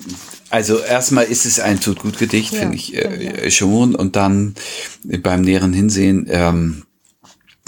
also 0.49 0.79
erstmal 0.79 1.25
ist 1.25 1.45
es 1.45 1.59
ein 1.59 1.79
tut 1.79 1.99
gut 1.99 2.17
Gedicht, 2.17 2.53
ja, 2.53 2.59
finde 2.59 2.75
ich 2.75 2.95
äh, 2.95 3.43
ja. 3.43 3.49
schon. 3.49 3.95
Und 3.95 4.15
dann 4.15 4.55
beim 5.03 5.41
näheren 5.41 5.73
Hinsehen 5.73 6.27
ähm, 6.29 6.83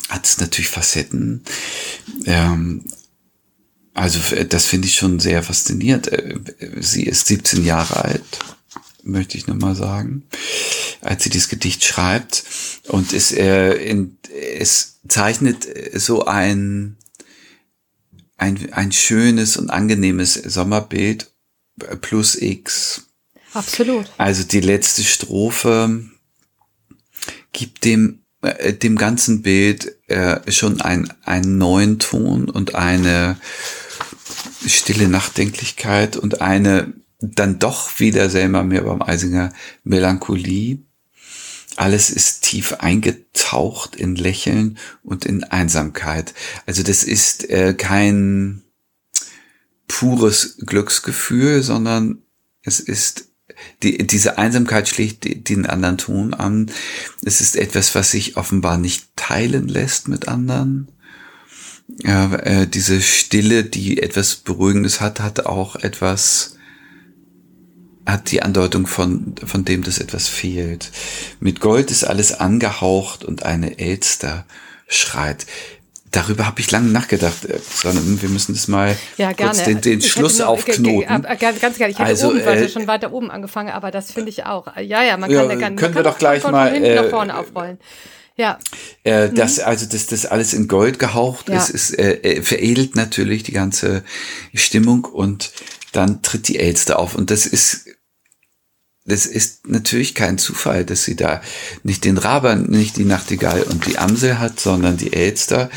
hat 0.09 0.25
es 0.25 0.37
natürlich 0.37 0.69
Facetten. 0.69 1.43
Ähm, 2.25 2.83
also 3.93 4.19
das 4.49 4.65
finde 4.65 4.87
ich 4.87 4.95
schon 4.95 5.19
sehr 5.19 5.43
faszinierend. 5.43 6.11
Äh, 6.11 6.39
sie 6.79 7.03
ist 7.03 7.27
17 7.27 7.63
Jahre 7.63 8.03
alt, 8.03 8.23
möchte 9.03 9.37
ich 9.37 9.47
nochmal 9.47 9.75
sagen, 9.75 10.23
als 11.01 11.23
sie 11.23 11.29
dieses 11.29 11.49
Gedicht 11.49 11.83
schreibt. 11.83 12.43
Und 12.87 13.13
es, 13.13 13.31
äh, 13.31 13.73
in, 13.73 14.17
es 14.57 14.99
zeichnet 15.07 15.67
so 15.93 16.25
ein, 16.25 16.97
ein, 18.37 18.73
ein 18.73 18.91
schönes 18.91 19.57
und 19.57 19.69
angenehmes 19.69 20.33
Sommerbild 20.33 21.31
plus 22.01 22.35
X. 22.35 23.07
Absolut. 23.53 24.09
Also 24.17 24.43
die 24.43 24.61
letzte 24.61 25.03
Strophe 25.03 26.09
gibt 27.51 27.85
dem 27.85 28.23
äh, 28.43 28.73
dem 28.73 28.97
ganzen 28.97 29.41
Bild 29.41 29.95
äh, 30.09 30.51
schon 30.51 30.81
ein, 30.81 31.11
einen 31.23 31.57
neuen 31.57 31.99
Ton 31.99 32.49
und 32.49 32.75
eine 32.75 33.37
stille 34.65 35.07
Nachdenklichkeit 35.07 36.17
und 36.17 36.41
eine 36.41 36.93
dann 37.31 37.59
doch 37.59 37.99
wieder 37.99 38.29
selber 38.29 38.63
mehr 38.63 38.83
beim 38.83 39.01
Eisinger 39.01 39.53
Melancholie. 39.83 40.79
Alles 41.75 42.09
ist 42.09 42.43
tief 42.43 42.73
eingetaucht 42.73 43.95
in 43.95 44.15
Lächeln 44.15 44.77
und 45.03 45.25
in 45.25 45.43
Einsamkeit. 45.43 46.33
Also 46.65 46.83
das 46.83 47.03
ist 47.03 47.49
äh, 47.49 47.73
kein 47.73 48.61
pures 49.87 50.57
Glücksgefühl, 50.59 51.63
sondern 51.63 52.19
es 52.61 52.79
ist 52.79 53.29
die, 53.81 53.97
diese 54.05 54.37
Einsamkeit 54.37 54.87
schlägt 54.87 55.49
den 55.49 55.65
anderen 55.65 55.97
Ton 55.97 56.33
an. 56.33 56.71
Es 57.23 57.41
ist 57.41 57.55
etwas, 57.55 57.95
was 57.95 58.11
sich 58.11 58.37
offenbar 58.37 58.77
nicht 58.77 59.15
teilen 59.15 59.67
lässt 59.67 60.07
mit 60.07 60.27
anderen. 60.27 60.89
Ja, 62.03 62.33
äh, 62.35 62.67
diese 62.67 63.01
Stille, 63.01 63.63
die 63.63 64.01
etwas 64.01 64.35
Beruhigendes 64.35 65.01
hat, 65.01 65.19
hat 65.19 65.45
auch 65.45 65.75
etwas, 65.75 66.52
hat 68.05 68.31
die 68.31 68.41
Andeutung 68.41 68.87
von, 68.87 69.35
von 69.45 69.65
dem, 69.65 69.83
dass 69.83 69.99
etwas 69.99 70.27
fehlt. 70.27 70.91
Mit 71.39 71.59
Gold 71.59 71.91
ist 71.91 72.03
alles 72.03 72.33
angehaucht 72.33 73.23
und 73.23 73.43
eine 73.43 73.79
Elster 73.79 74.45
schreit 74.87 75.45
darüber 76.13 76.45
habe 76.45 76.59
ich 76.59 76.71
lange 76.71 76.89
nachgedacht, 76.89 77.45
äh, 77.45 77.59
sondern 77.73 78.21
wir 78.21 78.29
müssen 78.29 78.53
das 78.53 78.67
mal 78.67 78.95
ja, 79.17 79.31
gerne. 79.33 79.51
kurz 79.51 79.63
den, 79.65 79.81
den 79.81 80.01
Schluss 80.01 80.39
noch, 80.39 80.47
aufknoten. 80.47 81.23
Ganz 81.39 81.59
gerne. 81.59 81.91
Ich 81.91 81.99
hätte 81.99 82.03
also, 82.03 82.29
oben 82.29 82.39
äh, 82.39 82.69
schon 82.69 82.87
weiter 82.87 83.11
oben 83.11 83.31
angefangen, 83.31 83.69
aber 83.69 83.91
das 83.91 84.11
finde 84.11 84.29
ich 84.29 84.45
auch. 84.45 84.67
Ja, 84.77 85.03
ja, 85.03 85.17
man 85.17 85.29
kann 85.29 85.49
ja, 85.49 85.55
gerne. 85.55 85.75
Können 85.75 85.95
wir 85.95 86.03
doch 86.03 86.17
gleich 86.17 86.43
mal 86.43 86.71
hinten 86.71 86.89
äh, 86.89 86.95
nach 86.95 87.09
vorne 87.09 87.37
aufrollen. 87.37 87.79
Ja. 88.35 88.57
Äh, 89.03 89.27
mhm. 89.27 89.35
das, 89.35 89.59
also, 89.59 89.85
dass 89.85 90.07
das 90.07 90.25
alles 90.25 90.53
in 90.53 90.67
Gold 90.67 90.97
gehaucht 90.97 91.49
ja. 91.49 91.57
ist, 91.57 91.69
ist 91.69 91.99
äh, 91.99 92.13
äh, 92.13 92.41
veredelt 92.41 92.95
natürlich 92.95 93.43
die 93.43 93.51
ganze 93.51 94.03
Stimmung 94.53 95.05
und 95.05 95.51
dann 95.91 96.21
tritt 96.23 96.47
die 96.47 96.57
Elster 96.57 96.97
auf. 96.97 97.13
Und 97.13 97.29
das 97.29 97.45
ist 97.45 97.89
das 99.05 99.25
ist 99.25 99.67
natürlich 99.67 100.15
kein 100.15 100.37
Zufall, 100.37 100.85
dass 100.85 101.03
sie 101.03 101.15
da 101.15 101.41
nicht 101.83 102.05
den 102.05 102.17
Raber, 102.17 102.55
nicht 102.55 102.97
die 102.97 103.05
Nachtigall 103.05 103.63
und 103.63 103.85
die 103.85 103.97
Amsel 103.97 104.39
hat, 104.39 104.59
sondern 104.59 104.97
die 104.97 105.13
Elster, 105.13 105.69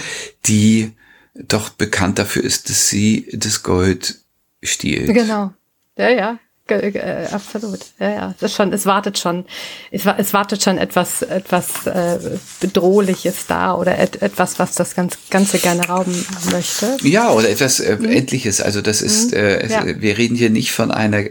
die 0.47 0.93
doch 1.35 1.71
bekannt 1.71 2.19
dafür 2.19 2.45
ist, 2.45 2.71
dass 2.71 2.89
sie 2.89 3.29
das 3.33 3.63
Gold 3.63 4.21
stiehlt. 4.63 5.13
Genau. 5.13 5.53
Ja, 5.99 6.09
ja. 6.11 6.39
Äh, 6.69 7.27
absolut. 7.31 7.79
Ja, 8.01 8.11
ja. 8.11 8.35
Es 8.37 8.43
ist 8.43 8.57
schon, 8.57 8.73
es 8.73 8.87
wartet 8.87 9.19
schon, 9.19 9.45
es, 9.93 10.05
es 10.05 10.33
wartet 10.33 10.65
schon 10.65 10.79
etwas, 10.79 11.23
etwas 11.23 11.87
äh, 11.87 12.19
Bedrohliches 12.61 13.47
da 13.47 13.75
oder 13.75 13.99
et, 13.99 14.21
etwas, 14.21 14.59
was 14.59 14.75
das 14.75 14.97
ganz, 14.97 15.17
Ganze 15.31 15.59
gerne 15.59 15.87
rauben 15.87 16.27
möchte. 16.51 16.97
Ja, 17.03 17.31
oder 17.31 17.49
etwas 17.49 17.79
äh, 17.79 17.97
mhm. 17.97 18.07
Endliches. 18.07 18.61
Also 18.61 18.83
das 18.83 19.01
ist, 19.01 19.31
mhm. 19.31 19.39
äh, 19.39 19.67
ja. 19.69 19.85
wir 19.87 20.19
reden 20.19 20.35
hier 20.35 20.51
nicht 20.51 20.73
von 20.73 20.91
einer 20.91 21.25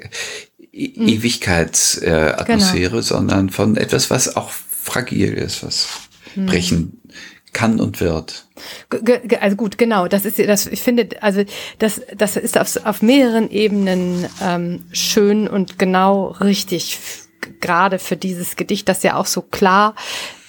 mhm. 0.75 1.08
Ewigkeitsatmosphäre, 1.08 2.89
genau. 2.89 3.01
sondern 3.01 3.50
von 3.50 3.77
etwas, 3.77 4.10
was 4.10 4.36
auch 4.36 4.51
fragil 4.51 5.34
ist, 5.34 5.63
was 5.63 5.88
mhm. 6.36 6.46
brechen 6.46 7.01
kann 7.53 7.79
und 7.79 8.01
wird. 8.01 8.48
Also 9.39 9.55
gut, 9.55 9.77
genau. 9.77 10.08
Das 10.08 10.25
ist 10.25 10.38
das. 10.39 10.67
Ich 10.67 10.82
finde, 10.82 11.10
also 11.22 11.44
das, 11.79 12.01
das 12.15 12.36
ist 12.36 12.58
auf, 12.60 12.86
auf 12.86 13.01
mehreren 13.01 13.50
Ebenen 13.50 14.25
ähm, 14.44 14.84
schön 14.91 15.48
und 15.48 15.79
genau 15.79 16.27
richtig 16.41 17.00
gerade 17.59 17.99
für 17.99 18.17
dieses 18.17 18.55
Gedicht, 18.55 18.87
das 18.89 19.03
ja 19.03 19.15
auch 19.15 19.25
so 19.25 19.41
klar 19.41 19.95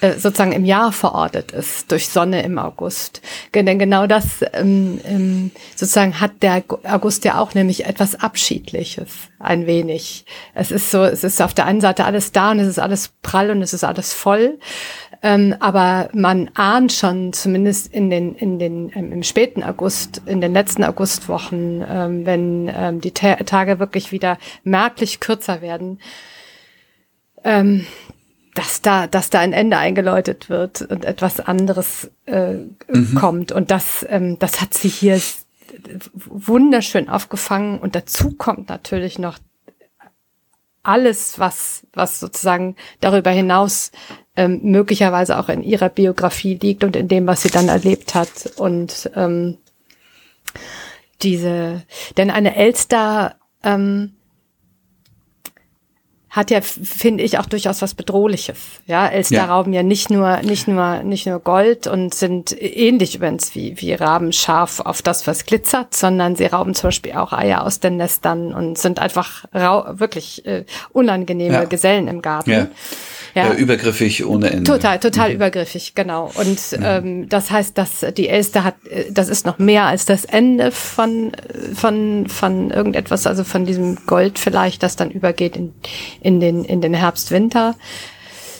äh, 0.00 0.12
sozusagen 0.18 0.52
im 0.52 0.66
Jahr 0.66 0.92
verortet 0.92 1.52
ist, 1.52 1.90
durch 1.90 2.08
Sonne 2.08 2.42
im 2.42 2.58
August. 2.58 3.22
Denn 3.54 3.78
genau 3.78 4.06
das 4.06 4.44
ähm, 4.52 5.00
ähm, 5.04 5.50
sozusagen 5.74 6.20
hat 6.20 6.42
der 6.42 6.62
August 6.84 7.24
ja 7.24 7.38
auch 7.38 7.54
nämlich 7.54 7.86
etwas 7.86 8.14
Abschiedliches, 8.14 9.08
ein 9.38 9.66
wenig. 9.66 10.26
Es 10.54 10.70
ist 10.70 10.90
so, 10.90 11.02
es 11.02 11.24
ist 11.24 11.40
auf 11.40 11.54
der 11.54 11.64
einen 11.64 11.80
Seite 11.80 12.04
alles 12.04 12.32
da 12.32 12.50
und 12.50 12.60
es 12.60 12.68
ist 12.68 12.78
alles 12.78 13.12
prall 13.22 13.50
und 13.50 13.62
es 13.62 13.72
ist 13.72 13.84
alles 13.84 14.12
voll. 14.12 14.58
Ähm, 15.22 15.56
aber 15.60 16.10
man 16.12 16.50
ahnt 16.54 16.92
schon, 16.92 17.32
zumindest 17.32 17.92
in 17.92 18.10
den, 18.10 18.34
in 18.34 18.58
den, 18.58 18.92
ähm, 18.94 19.12
im 19.12 19.22
späten 19.22 19.62
August, 19.62 20.20
in 20.26 20.40
den 20.40 20.52
letzten 20.52 20.84
Augustwochen, 20.84 21.82
ähm, 21.88 22.26
wenn 22.26 22.70
ähm, 22.72 23.00
die 23.00 23.12
Ta 23.12 23.36
Tage 23.36 23.78
wirklich 23.78 24.12
wieder 24.12 24.36
merklich 24.62 25.20
kürzer 25.20 25.62
werden, 25.62 26.00
ähm, 27.46 27.86
dass 28.54 28.82
da, 28.82 29.06
dass 29.06 29.30
da 29.30 29.38
ein 29.38 29.52
Ende 29.52 29.78
eingeläutet 29.78 30.50
wird 30.50 30.82
und 30.82 31.04
etwas 31.04 31.40
anderes 31.40 32.10
äh, 32.26 32.54
mhm. 32.88 33.14
kommt. 33.14 33.52
Und 33.52 33.70
das, 33.70 34.04
ähm, 34.08 34.38
das 34.38 34.60
hat 34.60 34.74
sie 34.74 34.88
hier 34.88 35.20
wunderschön 36.12 37.08
aufgefangen. 37.08 37.78
Und 37.78 37.94
dazu 37.94 38.32
kommt 38.32 38.68
natürlich 38.68 39.18
noch 39.18 39.38
alles, 40.82 41.38
was, 41.38 41.86
was 41.92 42.18
sozusagen 42.18 42.76
darüber 43.00 43.30
hinaus 43.30 43.92
ähm, 44.36 44.60
möglicherweise 44.62 45.38
auch 45.38 45.48
in 45.48 45.62
ihrer 45.62 45.88
Biografie 45.88 46.54
liegt 46.60 46.82
und 46.82 46.96
in 46.96 47.08
dem, 47.08 47.26
was 47.26 47.42
sie 47.42 47.50
dann 47.50 47.68
erlebt 47.68 48.14
hat. 48.14 48.52
Und 48.56 49.10
ähm, 49.14 49.58
diese, 51.22 51.82
denn 52.16 52.30
eine 52.30 52.56
Elster 52.56 53.36
ähm, 53.62 54.15
hat 56.36 56.50
ja, 56.50 56.60
finde 56.60 57.24
ich, 57.24 57.38
auch 57.38 57.46
durchaus 57.46 57.80
was 57.80 57.94
Bedrohliches. 57.94 58.58
Ja, 58.86 59.08
Elster 59.08 59.36
ja. 59.36 59.44
rauben 59.46 59.72
ja 59.72 59.82
nicht 59.82 60.10
nur, 60.10 60.36
nicht 60.42 60.68
nur, 60.68 61.02
nicht 61.02 61.26
nur 61.26 61.40
Gold 61.40 61.86
und 61.86 62.14
sind 62.14 62.54
ähnlich 62.60 63.16
übrigens 63.16 63.54
wie, 63.54 63.80
wie 63.80 63.94
Raben 63.94 64.34
scharf 64.34 64.80
auf 64.80 65.00
das, 65.00 65.26
was 65.26 65.46
glitzert, 65.46 65.94
sondern 65.94 66.36
sie 66.36 66.44
rauben 66.44 66.74
zum 66.74 66.88
Beispiel 66.88 67.12
auch 67.12 67.32
Eier 67.32 67.64
aus 67.64 67.80
den 67.80 67.96
Nestern 67.96 68.52
und 68.52 68.76
sind 68.76 68.98
einfach 68.98 69.46
rau 69.54 69.86
wirklich 69.98 70.44
äh, 70.44 70.64
unangenehme 70.92 71.54
ja. 71.54 71.64
Gesellen 71.64 72.06
im 72.06 72.20
Garten. 72.20 72.50
Ja 72.50 72.66
ja. 73.36 73.52
äh, 73.52 73.56
übergriffig 73.56 74.24
ohne 74.24 74.50
Ende. 74.50 74.64
Total, 74.64 74.98
total 74.98 75.28
mhm. 75.28 75.36
übergriffig, 75.36 75.94
genau. 75.94 76.32
Und 76.34 76.72
mhm. 76.72 76.82
ähm, 76.82 77.28
das 77.28 77.50
heißt, 77.50 77.76
dass 77.76 78.04
die 78.16 78.28
Elster 78.28 78.64
hat, 78.64 78.74
äh, 78.88 79.12
das 79.12 79.28
ist 79.28 79.46
noch 79.46 79.58
mehr 79.58 79.84
als 79.84 80.06
das 80.06 80.24
Ende 80.24 80.72
von 80.72 81.32
von 81.74 82.26
von 82.28 82.70
irgendetwas, 82.70 83.26
also 83.26 83.44
von 83.44 83.66
diesem 83.66 84.06
Gold 84.06 84.38
vielleicht, 84.38 84.82
das 84.82 84.96
dann 84.96 85.10
übergeht 85.10 85.56
in 85.56 85.74
in 86.20 86.40
den 86.40 86.64
in 86.64 86.80
den 86.80 86.94
Herbst 86.94 87.30
Winter 87.30 87.76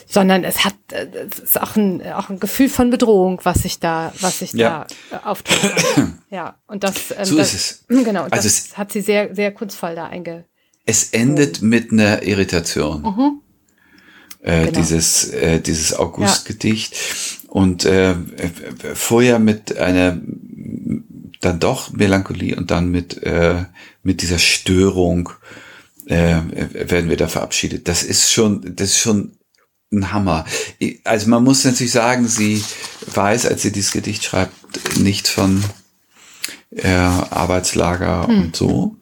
sondern 0.08 0.44
es 0.44 0.64
hat 0.64 0.74
es 0.92 1.40
ist 1.40 1.60
auch 1.60 1.74
ein 1.74 2.00
auch 2.12 2.28
ein 2.28 2.38
Gefühl 2.38 2.68
von 2.68 2.90
Bedrohung, 2.90 3.40
was 3.42 3.62
sich 3.62 3.80
da 3.80 4.12
was 4.20 4.38
sich 4.38 4.52
ja. 4.52 4.86
da 5.10 5.16
äh, 5.16 5.20
auftut. 5.24 5.58
ja, 6.30 6.56
und 6.68 6.84
das 6.84 7.10
ähm, 7.16 7.24
so 7.24 7.36
das, 7.36 7.54
ist 7.54 7.84
es. 7.88 8.04
Genau, 8.04 8.22
also 8.24 8.36
das 8.36 8.76
hat 8.76 8.92
sie 8.92 9.00
sehr 9.00 9.34
sehr 9.34 9.52
kunstvoll 9.52 9.94
da 9.94 10.06
einge 10.06 10.44
Es 10.84 11.10
endet 11.10 11.62
mit 11.62 11.90
einer 11.92 12.22
Irritation. 12.22 13.02
Mhm 13.02 13.40
äh, 14.46 14.66
genau. 14.66 14.78
dieses, 14.78 15.28
äh, 15.30 15.60
dieses 15.60 15.92
Augustgedicht. 15.92 16.94
Ja. 16.94 17.50
Und 17.50 17.84
äh, 17.84 18.14
vorher 18.94 19.38
mit 19.38 19.76
einer 19.76 20.20
dann 21.40 21.58
doch 21.58 21.92
Melancholie 21.92 22.56
und 22.56 22.70
dann 22.70 22.90
mit, 22.90 23.22
äh, 23.22 23.64
mit 24.02 24.22
dieser 24.22 24.38
Störung 24.38 25.30
äh, 26.06 26.36
werden 26.72 27.10
wir 27.10 27.16
da 27.16 27.28
verabschiedet. 27.28 27.88
Das 27.88 28.04
ist 28.04 28.32
schon, 28.32 28.76
das 28.76 28.90
ist 28.90 28.98
schon 29.00 29.32
ein 29.92 30.12
Hammer. 30.12 30.44
Also 31.04 31.28
man 31.28 31.42
muss 31.42 31.64
natürlich 31.64 31.92
sagen, 31.92 32.28
sie 32.28 32.62
weiß, 33.06 33.46
als 33.46 33.62
sie 33.62 33.72
dieses 33.72 33.92
Gedicht 33.92 34.24
schreibt, 34.24 34.98
nicht 34.98 35.26
von 35.26 35.62
äh, 36.70 36.86
Arbeitslager 36.86 38.28
hm. 38.28 38.42
und 38.42 38.56
so. 38.56 38.96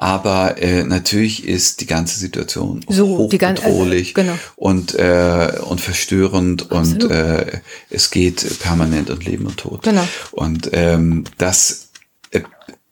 Aber 0.00 0.62
äh, 0.62 0.84
natürlich 0.84 1.44
ist 1.44 1.80
die 1.80 1.86
ganze 1.86 2.20
Situation 2.20 2.84
So, 2.88 3.26
gan- 3.36 3.56
hochbedrohlich 3.56 4.10
äh, 4.10 4.12
genau. 4.14 4.38
und, 4.54 4.94
äh, 4.94 5.54
und 5.68 5.80
verstörend 5.80 6.70
Absolut. 6.70 7.04
und 7.04 7.10
äh, 7.10 7.60
es 7.90 8.12
geht 8.12 8.60
permanent 8.60 9.10
um 9.10 9.18
Leben 9.18 9.46
und 9.46 9.56
Tod. 9.56 9.82
Genau. 9.82 10.06
Und 10.30 10.70
ähm, 10.72 11.24
das 11.36 11.88
äh, 12.30 12.42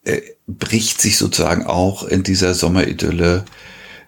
äh, 0.02 0.20
bricht 0.48 1.00
sich 1.00 1.16
sozusagen 1.16 1.64
auch 1.64 2.02
in 2.02 2.24
dieser 2.24 2.54
Sommeridylle 2.54 3.44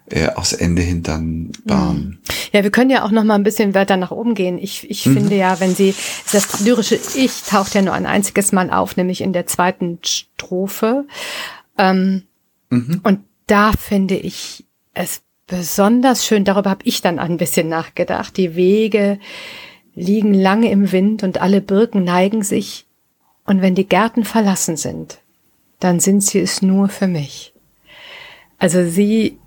äh, 0.09 0.27
aufs 0.27 0.51
Ende 0.51 0.81
hin 0.81 1.01
dann 1.01 1.53
Bahn. 1.63 2.19
Ja, 2.51 2.63
wir 2.63 2.71
können 2.71 2.89
ja 2.89 3.05
auch 3.05 3.11
noch 3.11 3.23
mal 3.23 3.35
ein 3.35 3.43
bisschen 3.43 3.73
weiter 3.75 3.95
nach 3.95 4.11
oben 4.11 4.35
gehen. 4.35 4.57
Ich, 4.57 4.89
ich 4.89 5.03
finde 5.03 5.37
ja, 5.37 5.61
wenn 5.61 5.73
sie, 5.73 5.95
das 6.33 6.59
lyrische 6.65 6.99
Ich 7.15 7.43
taucht 7.43 7.75
ja 7.75 7.81
nur 7.81 7.93
ein 7.93 8.05
einziges 8.05 8.51
Mal 8.51 8.69
auf, 8.71 8.97
nämlich 8.97 9.21
in 9.21 9.31
der 9.31 9.47
zweiten 9.47 9.99
Strophe. 10.03 11.05
Ähm, 11.77 12.23
Und 13.03 13.19
da 13.47 13.71
finde 13.71 14.15
ich 14.15 14.65
es 14.93 15.21
besonders 15.47 16.25
schön, 16.25 16.45
darüber 16.45 16.69
habe 16.69 16.85
ich 16.85 17.01
dann 17.01 17.19
ein 17.19 17.37
bisschen 17.37 17.67
nachgedacht. 17.67 18.37
Die 18.37 18.55
Wege 18.55 19.19
liegen 19.95 20.33
lange 20.33 20.71
im 20.71 20.91
Wind 20.91 21.23
und 21.23 21.41
alle 21.41 21.61
Birken 21.61 22.03
neigen 22.03 22.43
sich. 22.43 22.85
Und 23.45 23.61
wenn 23.61 23.75
die 23.75 23.87
Gärten 23.87 24.23
verlassen 24.23 24.77
sind, 24.77 25.19
dann 25.79 25.99
sind 25.99 26.23
sie 26.23 26.39
es 26.39 26.61
nur 26.61 26.89
für 26.89 27.07
mich. 27.07 27.53
Also 28.59 28.85
sie, 28.85 29.39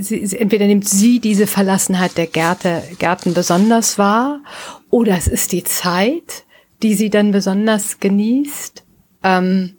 sie, 0.00 0.26
sie, 0.26 0.36
entweder 0.38 0.66
nimmt 0.66 0.88
sie 0.88 1.20
diese 1.20 1.46
Verlassenheit 1.46 2.16
der 2.16 2.26
Gärte, 2.26 2.82
Gärten 2.98 3.34
besonders 3.34 3.98
wahr, 3.98 4.40
oder 4.90 5.16
es 5.16 5.28
ist 5.28 5.52
die 5.52 5.64
Zeit, 5.64 6.44
die 6.82 6.94
sie 6.94 7.10
dann 7.10 7.30
besonders 7.30 8.00
genießt. 8.00 8.84
Ähm, 9.22 9.74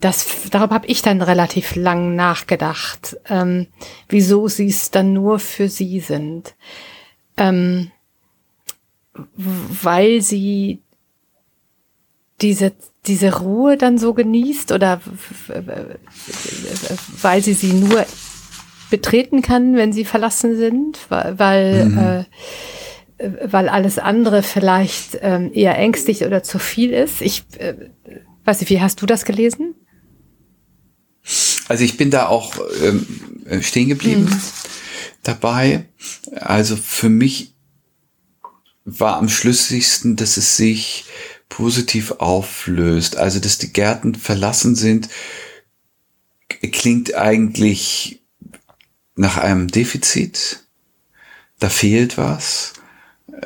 das, 0.00 0.48
darüber 0.50 0.74
habe 0.74 0.86
ich 0.86 1.02
dann 1.02 1.20
relativ 1.22 1.76
lang 1.76 2.14
nachgedacht, 2.14 3.18
ähm, 3.28 3.66
wieso 4.08 4.48
sie 4.48 4.68
es 4.68 4.90
dann 4.90 5.12
nur 5.12 5.38
für 5.38 5.68
sie 5.68 6.00
sind. 6.00 6.54
Ähm, 7.36 7.90
weil 9.14 10.22
sie 10.22 10.80
diese, 12.40 12.72
diese 13.06 13.38
Ruhe 13.40 13.76
dann 13.76 13.98
so 13.98 14.14
genießt 14.14 14.72
oder 14.72 15.00
weil 17.20 17.42
sie 17.42 17.52
sie 17.52 17.74
nur 17.74 18.06
betreten 18.88 19.42
kann, 19.42 19.76
wenn 19.76 19.92
sie 19.92 20.04
verlassen 20.04 20.56
sind, 20.56 20.98
weil, 21.10 21.38
weil, 21.38 22.26
äh, 23.18 23.30
weil 23.44 23.68
alles 23.68 23.98
andere 23.98 24.42
vielleicht 24.42 25.18
ähm, 25.20 25.50
eher 25.52 25.76
ängstlich 25.76 26.24
oder 26.24 26.42
zu 26.42 26.58
viel 26.58 26.92
ist. 26.92 27.20
Ich 27.20 27.44
äh, 27.58 27.74
weiß 28.44 28.60
nicht, 28.60 28.70
wie 28.70 28.80
hast 28.80 29.02
du 29.02 29.06
das 29.06 29.24
gelesen? 29.24 29.74
Also 31.70 31.84
ich 31.84 31.96
bin 31.96 32.10
da 32.10 32.26
auch 32.26 32.56
ähm, 32.82 33.06
äh, 33.44 33.62
stehen 33.62 33.88
geblieben 33.88 34.28
dabei. 35.22 35.84
Also 36.34 36.74
für 36.74 37.08
mich 37.08 37.54
war 38.84 39.18
am 39.18 39.28
schlüssigsten, 39.28 40.16
dass 40.16 40.36
es 40.36 40.56
sich 40.56 41.04
positiv 41.48 42.10
auflöst. 42.18 43.18
Also 43.18 43.38
dass 43.38 43.58
die 43.58 43.72
Gärten 43.72 44.16
verlassen 44.16 44.74
sind, 44.74 45.10
klingt 46.72 47.14
eigentlich 47.14 48.20
nach 49.14 49.36
einem 49.36 49.68
Defizit. 49.68 50.64
Da 51.60 51.68
fehlt 51.68 52.18
was. 52.18 52.72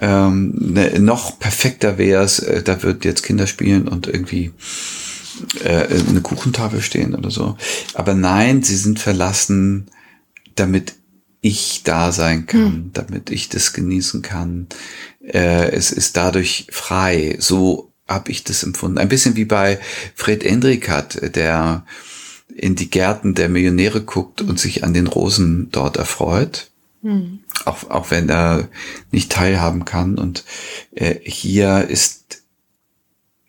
Ähm, 0.00 0.54
ne, 0.58 0.98
noch 0.98 1.38
perfekter 1.38 1.98
wäre 1.98 2.24
es, 2.24 2.38
äh, 2.38 2.62
da 2.62 2.82
wird 2.82 3.04
jetzt 3.04 3.22
Kinder 3.22 3.46
spielen 3.46 3.86
und 3.86 4.06
irgendwie 4.06 4.54
äh, 5.62 5.86
eine 6.08 6.20
Kuchentafel 6.20 6.82
stehen 6.82 7.14
oder 7.14 7.30
so. 7.30 7.56
Aber 7.94 8.14
nein, 8.14 8.62
sie 8.62 8.76
sind 8.76 8.98
verlassen, 8.98 9.90
damit 10.54 10.94
ich 11.40 11.82
da 11.84 12.10
sein 12.12 12.46
kann, 12.46 12.90
damit 12.94 13.30
ich 13.30 13.48
das 13.48 13.72
genießen 13.72 14.22
kann. 14.22 14.66
Äh, 15.22 15.70
es 15.72 15.90
ist 15.92 16.16
dadurch 16.16 16.66
frei. 16.70 17.36
So 17.38 17.92
habe 18.08 18.30
ich 18.30 18.44
das 18.44 18.62
empfunden. 18.62 18.98
Ein 18.98 19.08
bisschen 19.08 19.36
wie 19.36 19.44
bei 19.44 19.78
Fred 20.14 20.42
Endrikat, 20.42 21.34
der 21.36 21.84
in 22.54 22.76
die 22.76 22.90
Gärten 22.90 23.34
der 23.34 23.48
Millionäre 23.48 24.02
guckt 24.02 24.40
und 24.40 24.60
sich 24.60 24.84
an 24.84 24.94
den 24.94 25.06
Rosen 25.06 25.68
dort 25.70 25.96
erfreut. 25.96 26.70
Auch, 27.64 27.90
auch 27.90 28.10
wenn 28.10 28.28
er 28.30 28.68
nicht 29.10 29.30
teilhaben 29.30 29.84
kann. 29.84 30.16
Und 30.16 30.44
äh, 30.94 31.16
hier 31.22 31.86
ist, 31.88 32.43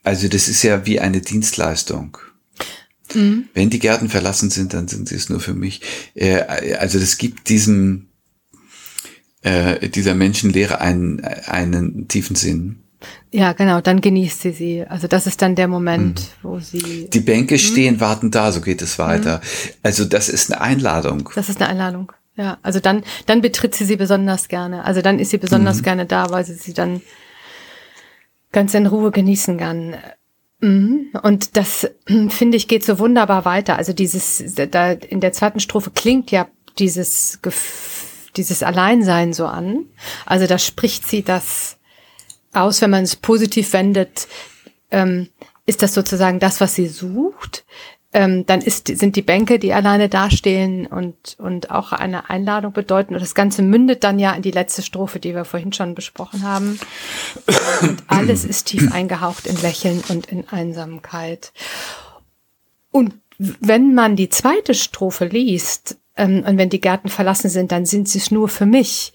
also 0.05 0.27
das 0.27 0.47
ist 0.47 0.63
ja 0.63 0.85
wie 0.85 0.99
eine 0.99 1.21
Dienstleistung. 1.21 2.17
Wenn 3.13 3.69
die 3.69 3.79
Gärten 3.79 4.09
verlassen 4.09 4.49
sind, 4.49 4.73
dann 4.73 4.87
sind 4.87 5.07
sie 5.07 5.15
es 5.15 5.29
nur 5.29 5.39
für 5.39 5.53
mich. 5.53 5.81
Äh, 6.15 6.41
also 6.75 6.99
das 6.99 7.17
gibt 7.17 7.49
diesem 7.49 8.07
äh, 9.41 9.89
dieser 9.89 10.15
Menschenlehre 10.15 10.81
einen, 10.81 11.23
einen 11.23 12.07
tiefen 12.07 12.35
Sinn. 12.35 12.77
Ja, 13.31 13.53
genau, 13.53 13.79
dann 13.79 14.01
genießt 14.01 14.41
sie 14.41 14.51
sie. 14.51 14.83
Also 14.87 15.07
das 15.07 15.27
ist 15.27 15.41
dann 15.41 15.55
der 15.55 15.67
Moment, 15.67 16.29
wo 16.41 16.59
sie. 16.59 17.09
Die 17.13 17.19
Bänke 17.19 17.59
stehen, 17.59 17.99
warten 17.99 18.31
da, 18.31 18.51
so 18.51 18.61
geht 18.61 18.81
es 18.81 18.97
weiter. 18.97 19.41
Also 19.83 20.05
das 20.05 20.29
ist 20.29 20.51
eine 20.51 20.61
Einladung. 20.61 21.29
Das 21.35 21.49
ist 21.49 21.61
eine 21.61 21.69
Einladung. 21.69 22.11
Ja, 22.35 22.57
also 22.63 22.79
dann, 22.79 23.03
dann 23.27 23.41
betritt 23.41 23.75
sie 23.75 23.85
sie 23.85 23.97
besonders 23.97 24.47
gerne. 24.47 24.83
Also 24.83 25.01
dann 25.01 25.19
ist 25.19 25.29
sie 25.29 25.37
besonders 25.37 25.83
gerne 25.83 26.05
da, 26.05 26.31
weil 26.31 26.43
sie 26.43 26.55
sie 26.55 26.73
dann 26.73 27.01
ganz 28.55 28.73
in 28.73 28.87
Ruhe 28.87 29.11
genießen 29.11 29.57
kann. 29.57 29.97
Mhm. 30.61 31.11
Und 31.21 31.57
das, 31.57 31.91
finde 32.29 32.57
ich, 32.57 32.69
geht 32.69 32.85
so 32.85 32.97
wunderbar 32.97 33.43
weiter. 33.43 33.75
Also 33.75 33.91
dieses, 33.91 34.55
da 34.71 34.93
in 34.93 35.19
der 35.19 35.33
zweiten 35.33 35.59
Strophe 35.59 35.91
klingt 35.93 36.31
ja 36.31 36.47
dieses, 36.79 37.39
dieses 38.37 38.63
Alleinsein 38.63 39.33
so 39.33 39.45
an. 39.45 39.85
Also 40.25 40.47
da 40.47 40.57
spricht 40.57 41.05
sie 41.05 41.21
das 41.21 41.77
aus, 42.53 42.81
wenn 42.81 42.91
man 42.91 43.03
es 43.03 43.17
positiv 43.17 43.73
wendet, 43.73 44.29
ähm, 44.89 45.27
ist 45.65 45.81
das 45.81 45.93
sozusagen 45.93 46.39
das, 46.39 46.61
was 46.61 46.75
sie 46.75 46.87
sucht. 46.87 47.65
Ähm, 48.15 48.45
dann 48.45 48.61
ist, 48.61 48.87
sind 48.87 49.17
die 49.17 49.21
Bänke, 49.21 49.59
die 49.59 49.73
alleine 49.73 50.07
dastehen 50.07 50.87
und, 50.87 51.35
und 51.37 51.69
auch 51.69 51.91
eine 51.91 52.29
Einladung 52.29 52.71
bedeuten. 52.71 53.13
Und 53.13 53.19
das 53.19 53.35
Ganze 53.35 53.61
mündet 53.61 54.05
dann 54.05 54.19
ja 54.19 54.31
in 54.31 54.41
die 54.41 54.51
letzte 54.51 54.83
Strophe, 54.83 55.19
die 55.19 55.35
wir 55.35 55.43
vorhin 55.43 55.73
schon 55.73 55.95
besprochen 55.95 56.43
haben. 56.43 56.79
Und 57.81 58.03
alles 58.07 58.45
ist 58.45 58.67
tief 58.67 58.89
eingehaucht 58.93 59.45
in 59.45 59.61
Lächeln 59.61 60.01
und 60.07 60.27
in 60.27 60.47
Einsamkeit. 60.47 61.51
Und 62.89 63.15
wenn 63.37 63.93
man 63.93 64.15
die 64.15 64.29
zweite 64.29 64.75
Strophe 64.75 65.25
liest, 65.25 65.97
ähm, 66.15 66.45
und 66.47 66.57
wenn 66.57 66.69
die 66.69 66.79
Gärten 66.79 67.09
verlassen 67.09 67.49
sind, 67.49 67.73
dann 67.73 67.85
sind 67.85 68.07
sie 68.07 68.19
es 68.19 68.31
nur 68.31 68.47
für 68.47 68.65
mich, 68.65 69.11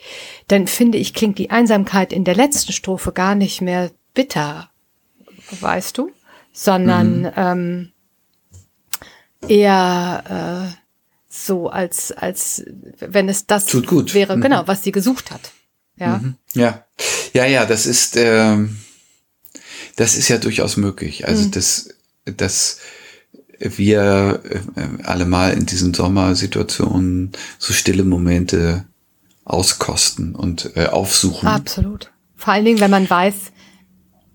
dann 0.48 0.66
finde 0.66 0.98
ich, 0.98 1.14
klingt 1.14 1.38
die 1.38 1.48
Einsamkeit 1.48 2.12
in 2.12 2.24
der 2.24 2.34
letzten 2.34 2.72
Strophe 2.72 3.12
gar 3.12 3.34
nicht 3.34 3.62
mehr 3.62 3.90
bitter, 4.12 4.68
weißt 5.58 5.96
du, 5.96 6.10
sondern 6.52 7.32
ähm, 7.34 7.92
eher 9.48 10.72
äh, 10.72 10.76
so, 11.29 11.68
als, 11.68 12.12
als 12.12 12.64
wenn 12.98 13.29
es 13.29 13.46
das 13.46 13.66
Tut 13.66 13.87
gut. 13.87 14.14
wäre, 14.14 14.38
genau, 14.38 14.66
was 14.66 14.83
sie 14.83 14.92
gesucht 14.92 15.31
hat. 15.31 15.53
Ja. 15.96 16.20
Ja, 16.55 16.85
ja, 17.33 17.46
ja, 17.46 17.66
das 17.66 17.87
ist, 17.87 18.16
ähm, 18.16 18.79
das 19.96 20.16
ist 20.16 20.29
ja 20.29 20.38
durchaus 20.38 20.76
möglich. 20.76 21.29
Also 21.29 21.48
dass, 21.48 21.90
dass 22.24 22.79
wir 23.59 24.40
äh, 24.76 25.05
alle 25.05 25.26
mal 25.26 25.53
in 25.53 25.66
diesen 25.66 25.94
Sommersituationen 25.94 27.33
so 27.59 27.72
stille 27.72 28.05
Momente 28.05 28.87
auskosten 29.44 30.35
und 30.35 30.74
äh, 30.76 30.87
aufsuchen. 30.87 31.48
Absolut. 31.48 32.11
Vor 32.37 32.55
allen 32.55 32.64
Dingen, 32.64 32.81
wenn 32.81 32.90
man 32.90 33.09
weiß, 33.09 33.35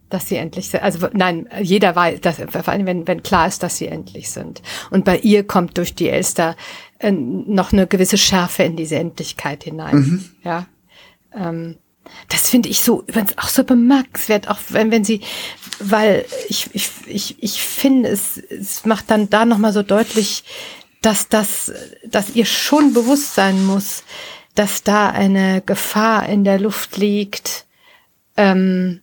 dass 0.10 0.30
sie 0.30 0.36
endlich 0.36 0.70
sind. 0.70 0.84
Also 0.84 1.08
nein, 1.13 1.48
jeder 1.62 1.96
weiß, 1.96 2.22
dass, 2.22 2.38
vor 2.38 2.68
allem 2.70 2.86
wenn, 2.86 3.08
wenn 3.08 3.24
klar 3.24 3.48
ist, 3.48 3.63
dass 3.63 3.78
sie 3.78 3.88
endlich 3.88 4.30
sind. 4.30 4.62
Und 4.91 5.06
bei 5.06 5.18
ihr 5.18 5.46
kommt 5.46 5.78
durch 5.78 5.96
die 5.96 6.10
Elster 6.10 6.56
äh, 7.00 7.12
noch 7.12 7.74
eine 7.74 7.88
gewisse 7.88 8.18
Schärfe 8.18 8.63
in 8.63 8.76
diese 8.76 8.98
Endlichkeit 8.98 9.63
hinein. 9.63 10.24
Ja. 10.44 10.68
Ähm, 11.34 11.78
das 12.30 12.50
finde 12.50 12.70
ich 12.70 12.82
so 12.82 13.02
übrigens 13.08 13.38
auch 13.38 13.50
so 13.50 13.63
bemerkenswert, 13.63 14.48
auch 14.48 14.60
wenn, 14.70 14.91
wenn 14.91 15.04
sie, 15.04 15.22
weil 15.80 16.26
ich, 16.50 16.70
ich, 16.74 16.89
ich, 17.08 17.44
ich 17.44 17.62
finde, 17.62 18.10
es, 18.10 18.38
es 18.38 18.86
macht 18.86 19.10
dann 19.10 19.30
da 19.30 19.46
nochmal 19.46 19.74
so 19.74 19.82
deutlich, 19.82 20.44
dass 21.02 21.30
das, 21.30 21.72
dass 22.06 22.36
ihr 22.36 22.46
schon 22.46 22.94
bewusst 22.94 23.36
sein 23.36 23.65
muss, 23.65 24.04
dass 24.56 24.84
da 24.84 25.10
eine 25.10 25.62
Gefahr 25.62 26.28
in 26.30 26.44
der 26.44 26.60
Luft 26.60 26.98
liegt, 26.98 27.65
ähm, 28.38 29.02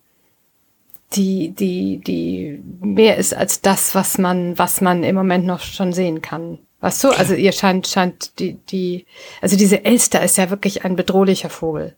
die, 1.16 1.50
die, 1.50 1.98
die 2.04 2.60
mehr 2.80 3.16
ist 3.16 3.34
als 3.34 3.60
das, 3.60 3.94
was 3.94 4.18
man, 4.18 4.58
was 4.58 4.80
man 4.80 5.02
im 5.04 5.14
Moment 5.14 5.44
noch 5.46 5.60
schon 5.60 5.92
sehen 5.92 6.22
kann. 6.22 6.58
Weißt 6.80 7.04
du? 7.04 7.10
Also 7.10 7.34
ihr 7.34 7.52
scheint, 7.52 7.86
scheint 7.86 8.38
die, 8.40 8.54
die, 8.70 9.06
also 9.40 9.56
diese 9.56 9.84
Elster 9.84 10.22
ist 10.22 10.36
ja 10.38 10.50
wirklich 10.50 10.84
ein 10.84 10.96
bedrohlicher 10.96 11.50
Vogel. 11.50 11.94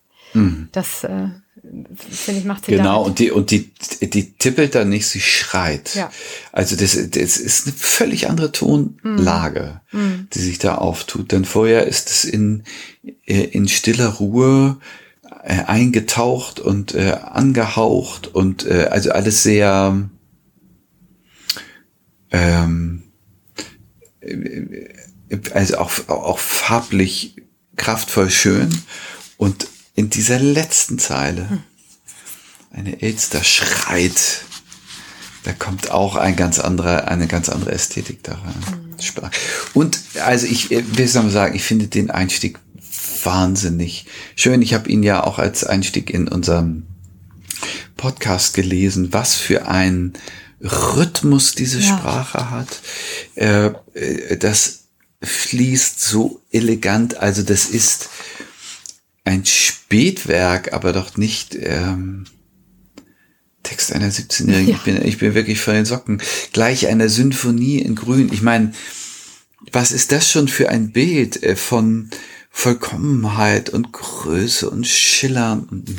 Das 0.73 1.05
äh, 1.05 1.29
finde 1.97 2.41
ich, 2.41 2.45
macht 2.45 2.65
sie 2.67 2.73
Genau, 2.73 3.05
damit. 3.05 3.07
und 3.07 3.19
die, 3.21 3.31
und 3.31 3.51
die, 3.53 3.71
die 4.03 4.33
tippelt 4.33 4.75
dann 4.75 4.89
nicht, 4.89 5.07
sie 5.07 5.21
schreit. 5.21 5.95
Ja. 5.95 6.11
Also 6.51 6.75
das, 6.75 6.95
das 7.11 7.37
ist 7.37 7.67
eine 7.69 7.77
völlig 7.77 8.29
andere 8.29 8.51
Tonlage, 8.51 9.81
Mhm. 9.93 10.27
die 10.35 10.41
sich 10.41 10.59
da 10.59 10.75
auftut. 10.75 11.31
Denn 11.31 11.45
vorher 11.45 11.87
ist 11.87 12.11
es 12.11 12.25
in, 12.25 12.65
äh, 13.27 13.45
in 13.45 13.69
stiller 13.69 14.09
Ruhe 14.09 14.79
äh, 15.45 15.65
eingetaucht 15.67 16.59
und 16.59 16.95
äh, 16.95 17.13
angehaucht 17.13 18.29
und 18.29 18.65
äh, 18.65 18.89
also 18.91 19.13
alles 19.13 19.43
sehr 19.43 20.09
ähm, 22.31 23.03
äh, 24.21 24.89
also 25.53 25.79
auch, 25.79 26.09
auch 26.09 26.39
farblich 26.39 27.37
kraftvoll 27.77 28.31
schön. 28.31 28.83
Und 29.37 29.67
in 29.95 30.09
dieser 30.09 30.39
letzten 30.39 30.99
Zeile, 30.99 31.63
eine 32.71 33.03
Elster 33.03 33.45
schreit, 33.45 34.45
da 35.43 35.53
kommt 35.53 35.91
auch 35.91 36.17
ein 36.17 36.37
ganz 36.37 36.59
anderer, 36.59 37.09
eine 37.09 37.27
ganz 37.27 37.51
andere 37.51 37.73
Ästhetik 37.73 38.23
da 38.23 38.33
rein. 38.33 38.95
Spa- 38.99 39.31
Und 39.75 40.01
also 40.25 40.47
ich 40.47 40.71
äh, 40.71 40.85
will 40.97 41.09
sagen, 41.09 41.55
ich 41.55 41.65
finde 41.65 41.89
den 41.89 42.11
Einstieg 42.11 42.59
wahnsinnig 43.25 44.07
schön. 44.37 44.63
Ich 44.63 44.75
habe 44.75 44.89
ihn 44.91 45.03
ja 45.03 45.25
auch 45.25 45.39
als 45.39 45.65
Einstieg 45.65 46.11
in 46.11 46.29
unserem 46.29 46.85
Podcast 47.97 48.55
gelesen, 48.55 49.13
was 49.13 49.35
für 49.35 49.69
ein 49.69 50.15
Rhythmus 50.61 51.55
diese 51.55 51.79
Ja. 51.81 51.99
Sprache 51.99 52.51
hat. 52.51 52.81
Äh, 53.35 53.71
äh, 53.95 54.37
das 54.39 54.85
fließt 55.23 56.01
so 56.01 56.41
elegant. 56.51 57.17
Also 57.17 57.43
das 57.43 57.67
ist 57.67 58.09
ein 59.25 59.45
Spätwerk, 59.47 60.73
aber 60.73 60.93
doch 60.93 61.17
nicht 61.17 61.57
ähm, 61.59 62.25
Text 63.63 63.93
einer 63.93 64.11
17-Jährigen. 64.11 64.69
Ja. 64.69 64.77
Ich, 64.77 64.83
bin, 64.83 65.07
ich 65.07 65.19
bin 65.19 65.35
wirklich 65.35 65.61
von 65.61 65.75
den 65.75 65.87
Socken. 65.87 66.21
Gleich 66.53 66.87
einer 66.87 67.09
Symphonie 67.09 67.79
in 67.79 67.95
Grün. 67.95 68.31
Ich 68.33 68.43
meine, 68.43 68.73
was 69.73 69.93
ist 69.93 70.13
das 70.13 70.31
schon 70.31 70.49
für 70.49 70.69
ein 70.69 70.93
Bild 70.93 71.43
äh, 71.43 71.57
von 71.57 72.11
Vollkommenheit 72.57 73.69
und 73.69 73.93
Größe 73.93 74.71
und 74.71 74.87
Schillern 74.87 75.65
und 75.65 75.91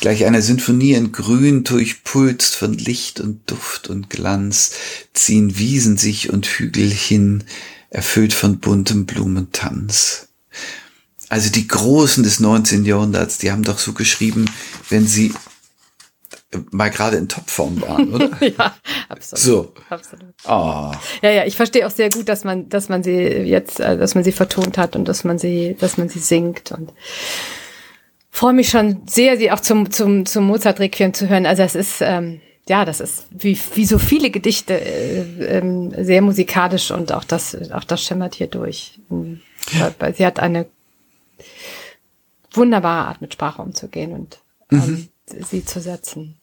gleich 0.00 0.26
einer 0.26 0.42
Sinfonie 0.42 0.92
in 0.92 1.12
Grün 1.12 1.64
durchpulst 1.64 2.56
von 2.56 2.74
Licht 2.74 3.20
und 3.20 3.48
Duft 3.50 3.88
und 3.88 4.10
Glanz 4.10 4.72
ziehen 5.14 5.56
Wiesen 5.56 5.96
sich 5.96 6.28
und 6.28 6.46
Hügel 6.46 6.90
hin, 6.90 7.44
erfüllt 7.88 8.34
von 8.34 8.58
buntem 8.58 9.06
Blumentanz. 9.06 10.28
Also 11.30 11.48
die 11.48 11.68
Großen 11.68 12.22
des 12.22 12.40
19. 12.40 12.84
Jahrhunderts, 12.84 13.38
die 13.38 13.52
haben 13.52 13.62
doch 13.62 13.78
so 13.78 13.94
geschrieben, 13.94 14.46
wenn 14.90 15.06
sie 15.06 15.32
mal 16.70 16.90
gerade 16.90 17.16
in 17.16 17.28
Topform 17.28 17.80
waren, 17.82 18.12
oder? 18.12 18.30
ja, 18.40 18.74
absolut. 19.08 19.40
So. 19.40 19.72
Absolut. 19.88 20.34
Oh. 20.44 20.92
Ja, 21.22 21.30
ja, 21.30 21.44
ich 21.44 21.56
verstehe 21.56 21.86
auch 21.86 21.90
sehr 21.90 22.10
gut, 22.10 22.28
dass 22.28 22.44
man, 22.44 22.68
dass 22.68 22.88
man 22.88 23.02
sie 23.02 23.12
jetzt, 23.12 23.80
äh, 23.80 23.96
dass 23.96 24.14
man 24.14 24.24
sie 24.24 24.32
vertont 24.32 24.76
hat 24.78 24.96
und 24.96 25.06
dass 25.06 25.24
man 25.24 25.38
sie, 25.38 25.76
dass 25.78 25.96
man 25.96 26.08
sie 26.08 26.18
singt 26.18 26.72
und 26.72 26.92
freue 28.30 28.52
mich 28.52 28.68
schon 28.68 29.02
sehr, 29.06 29.36
sie 29.36 29.50
auch 29.50 29.60
zum, 29.60 29.90
zum, 29.90 30.26
zum 30.26 30.44
Mozart-Requiem 30.44 31.14
zu 31.14 31.28
hören. 31.28 31.46
Also 31.46 31.62
es 31.62 31.74
ist, 31.74 32.00
ähm, 32.00 32.40
ja, 32.68 32.84
das 32.84 33.00
ist 33.00 33.26
wie, 33.30 33.58
wie 33.74 33.84
so 33.84 33.98
viele 33.98 34.30
Gedichte 34.30 34.80
äh, 34.80 35.58
ähm, 35.58 35.92
sehr 35.98 36.22
musikalisch 36.22 36.90
und 36.90 37.12
auch 37.12 37.24
das, 37.24 37.56
auch 37.72 37.84
das 37.84 38.02
schimmert 38.02 38.34
hier 38.34 38.46
durch. 38.46 38.98
Weil 39.98 40.14
Sie 40.14 40.26
hat 40.26 40.40
eine 40.40 40.66
wunderbare 42.52 43.08
Art, 43.08 43.20
mit 43.20 43.34
Sprache 43.34 43.62
umzugehen 43.62 44.12
und 44.12 44.38
ähm, 44.72 45.08
sie 45.26 45.64
zu 45.64 45.80
setzen. 45.80 46.39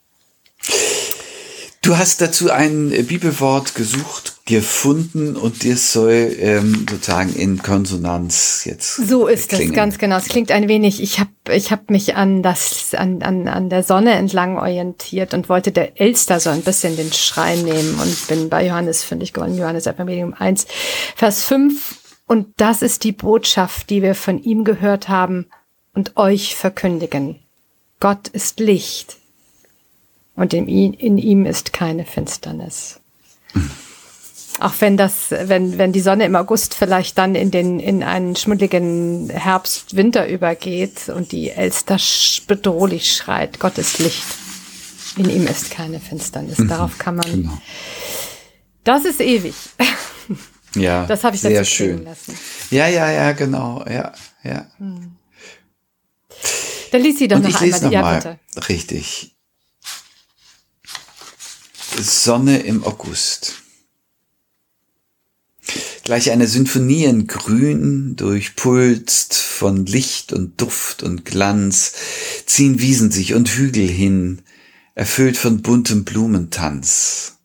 Du 1.88 1.98
hast 1.98 2.20
dazu 2.20 2.52
ein 2.52 2.90
Bibelwort 3.08 3.74
gesucht, 3.74 4.46
gefunden 4.46 5.38
und 5.38 5.64
dir 5.64 5.78
soll 5.78 6.36
ähm, 6.38 6.86
sozusagen 6.90 7.34
in 7.34 7.64
Konsonanz 7.64 8.66
jetzt. 8.66 8.96
So 8.96 9.28
ist 9.28 9.54
es, 9.54 9.60
klingen. 9.60 9.74
ganz 9.74 9.98
genau. 9.98 10.18
Es 10.18 10.28
klingt 10.28 10.52
ein 10.52 10.68
wenig, 10.68 11.02
ich 11.02 11.22
habe 11.22 11.30
ich 11.50 11.72
hab 11.72 11.90
mich 11.90 12.16
an, 12.16 12.44
das, 12.44 12.94
an, 12.94 13.22
an, 13.22 13.48
an 13.48 13.70
der 13.70 13.84
Sonne 13.84 14.16
entlang 14.16 14.58
orientiert 14.58 15.34
und 15.34 15.48
wollte 15.48 15.72
der 15.72 16.02
Elster 16.02 16.42
so 16.42 16.50
ein 16.50 16.62
bisschen 16.62 16.98
den 16.98 17.14
Schrei 17.14 17.56
nehmen 17.56 17.98
und 18.02 18.28
bin 18.28 18.50
bei 18.50 18.66
Johannes, 18.66 19.06
finde 19.06 19.24
ich, 19.24 19.32
geworden, 19.32 19.58
Johannes 19.58 19.88
Evangelium 19.88 20.34
1, 20.34 20.68
Vers 21.16 21.44
5. 21.44 22.00
Und 22.26 22.48
das 22.58 22.82
ist 22.82 23.06
die 23.06 23.14
Botschaft, 23.14 23.90
die 23.90 24.02
wir 24.02 24.14
von 24.14 24.44
ihm 24.44 24.66
gehört 24.66 25.08
haben 25.08 25.46
und 25.94 26.18
euch 26.18 26.58
verkündigen. 26.58 27.40
Gott 28.02 28.28
ist 28.28 28.60
Licht 28.60 29.18
und 30.38 30.54
in, 30.54 30.68
ihm- 30.70 30.94
in 30.94 31.18
ihm 31.18 31.46
ist 31.46 31.74
keine 31.74 32.06
Finsternis. 32.06 33.02
Auch 34.60 34.74
wenn 34.80 34.98
das, 34.98 35.30
wenn, 35.30 35.78
wenn 35.78 35.92
die 35.92 36.00
Sonne 36.00 36.26
im 36.26 36.36
August 36.36 36.74
vielleicht 36.74 37.18
dann 37.18 37.36
in 37.36 37.52
den, 37.52 37.80
in 37.80 38.02
einen 38.02 38.36
schmuddeligen 38.36 39.30
Herbst, 39.30 39.96
Winter 39.96 40.28
übergeht 40.28 41.10
und 41.10 41.32
die 41.32 41.50
Elster 41.52 41.98
bedrohlich 42.48 43.12
schreit, 43.14 43.60
Gott 43.60 43.78
ist 43.78 44.00
Licht. 44.00 44.24
In 45.18 45.30
ihm 45.30 45.46
ist 45.48 45.70
keine 45.72 46.00
Finsternis. 46.00 46.58
Darauf 46.68 46.98
kann 46.98 47.18
man, 47.18 47.26
Genau. 47.32 47.58
das 48.84 49.06
ist 49.06 49.20
ewig. 49.22 49.54
Ja, 50.76 51.06
Das 51.08 51.24
habe 51.24 51.36
ich 51.36 51.42
sehr 51.42 51.64
schön. 51.64 52.04
lassen. 52.04 52.38
Ja, 52.70 52.88
ja, 52.88 53.10
ja, 53.10 53.32
genau, 53.32 53.84
ja, 53.90 54.12
ja. 54.44 54.68
Dann 56.92 57.02
liest 57.02 57.20
sie 57.20 57.28
doch 57.28 57.38
Und 57.38 57.44
noch 57.44 57.50
ich 57.50 57.74
einmal. 57.74 57.82
noch 57.82 57.92
ja, 57.92 58.02
mal. 58.02 58.16
bitte. 58.18 58.40
Richtig. 58.70 59.36
Sonne 62.00 62.60
im 62.60 62.84
August. 62.84 63.64
Gleich 66.04 66.32
eine 66.32 66.48
Sinfonie 66.48 67.06
in 67.06 67.28
Grün, 67.28 68.16
durchpulst 68.16 69.34
von 69.34 69.86
Licht 69.86 70.32
und 70.32 70.62
Duft 70.62 71.04
und 71.04 71.26
Glanz, 71.26 71.94
ziehen 72.46 72.80
Wiesen 72.80 73.12
sich 73.12 73.34
und 73.34 73.50
Hügel 73.50 73.88
hin, 73.88 74.42
erfüllt 74.96 75.38
von 75.38 75.62
buntem 75.62 76.06
Blumentanz. 76.06 77.40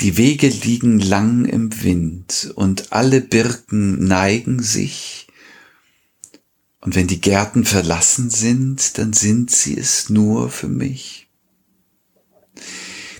Die 0.00 0.16
Wege 0.16 0.48
liegen 0.48 0.98
lang 0.98 1.44
im 1.44 1.82
Wind 1.82 2.52
und 2.54 2.92
alle 2.92 3.20
Birken 3.20 4.04
neigen 4.04 4.62
sich, 4.62 5.28
und 6.80 6.96
wenn 6.96 7.06
die 7.06 7.20
Gärten 7.20 7.64
verlassen 7.64 8.28
sind, 8.28 8.98
dann 8.98 9.12
sind 9.12 9.52
sie 9.52 9.78
es 9.78 10.10
nur 10.10 10.50
für 10.50 10.68
mich. 10.68 11.28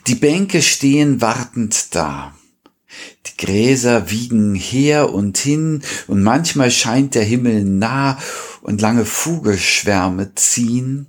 Die 0.07 0.15
Bänke 0.17 0.63
stehen 0.63 1.21
wartend 1.21 1.95
da. 1.95 2.35
Die 3.27 3.37
Gräser 3.37 4.11
wiegen 4.11 4.55
her 4.55 5.13
und 5.13 5.39
hin, 5.39 5.83
und 6.09 6.23
manchmal 6.23 6.71
scheint 6.71 7.15
der 7.15 7.25
Himmel 7.25 7.65
nah 7.65 8.19
und 8.61 8.81
lange 8.81 9.05
Vogelschwärme 9.05 10.35
ziehen. 10.35 11.07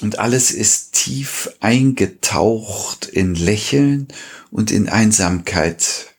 Und 0.00 0.20
alles 0.20 0.52
ist 0.52 0.92
tief 0.92 1.50
eingetaucht 1.60 3.06
in 3.06 3.34
Lächeln 3.34 4.08
und 4.50 4.70
in 4.70 4.88
Einsamkeit. 4.88 6.14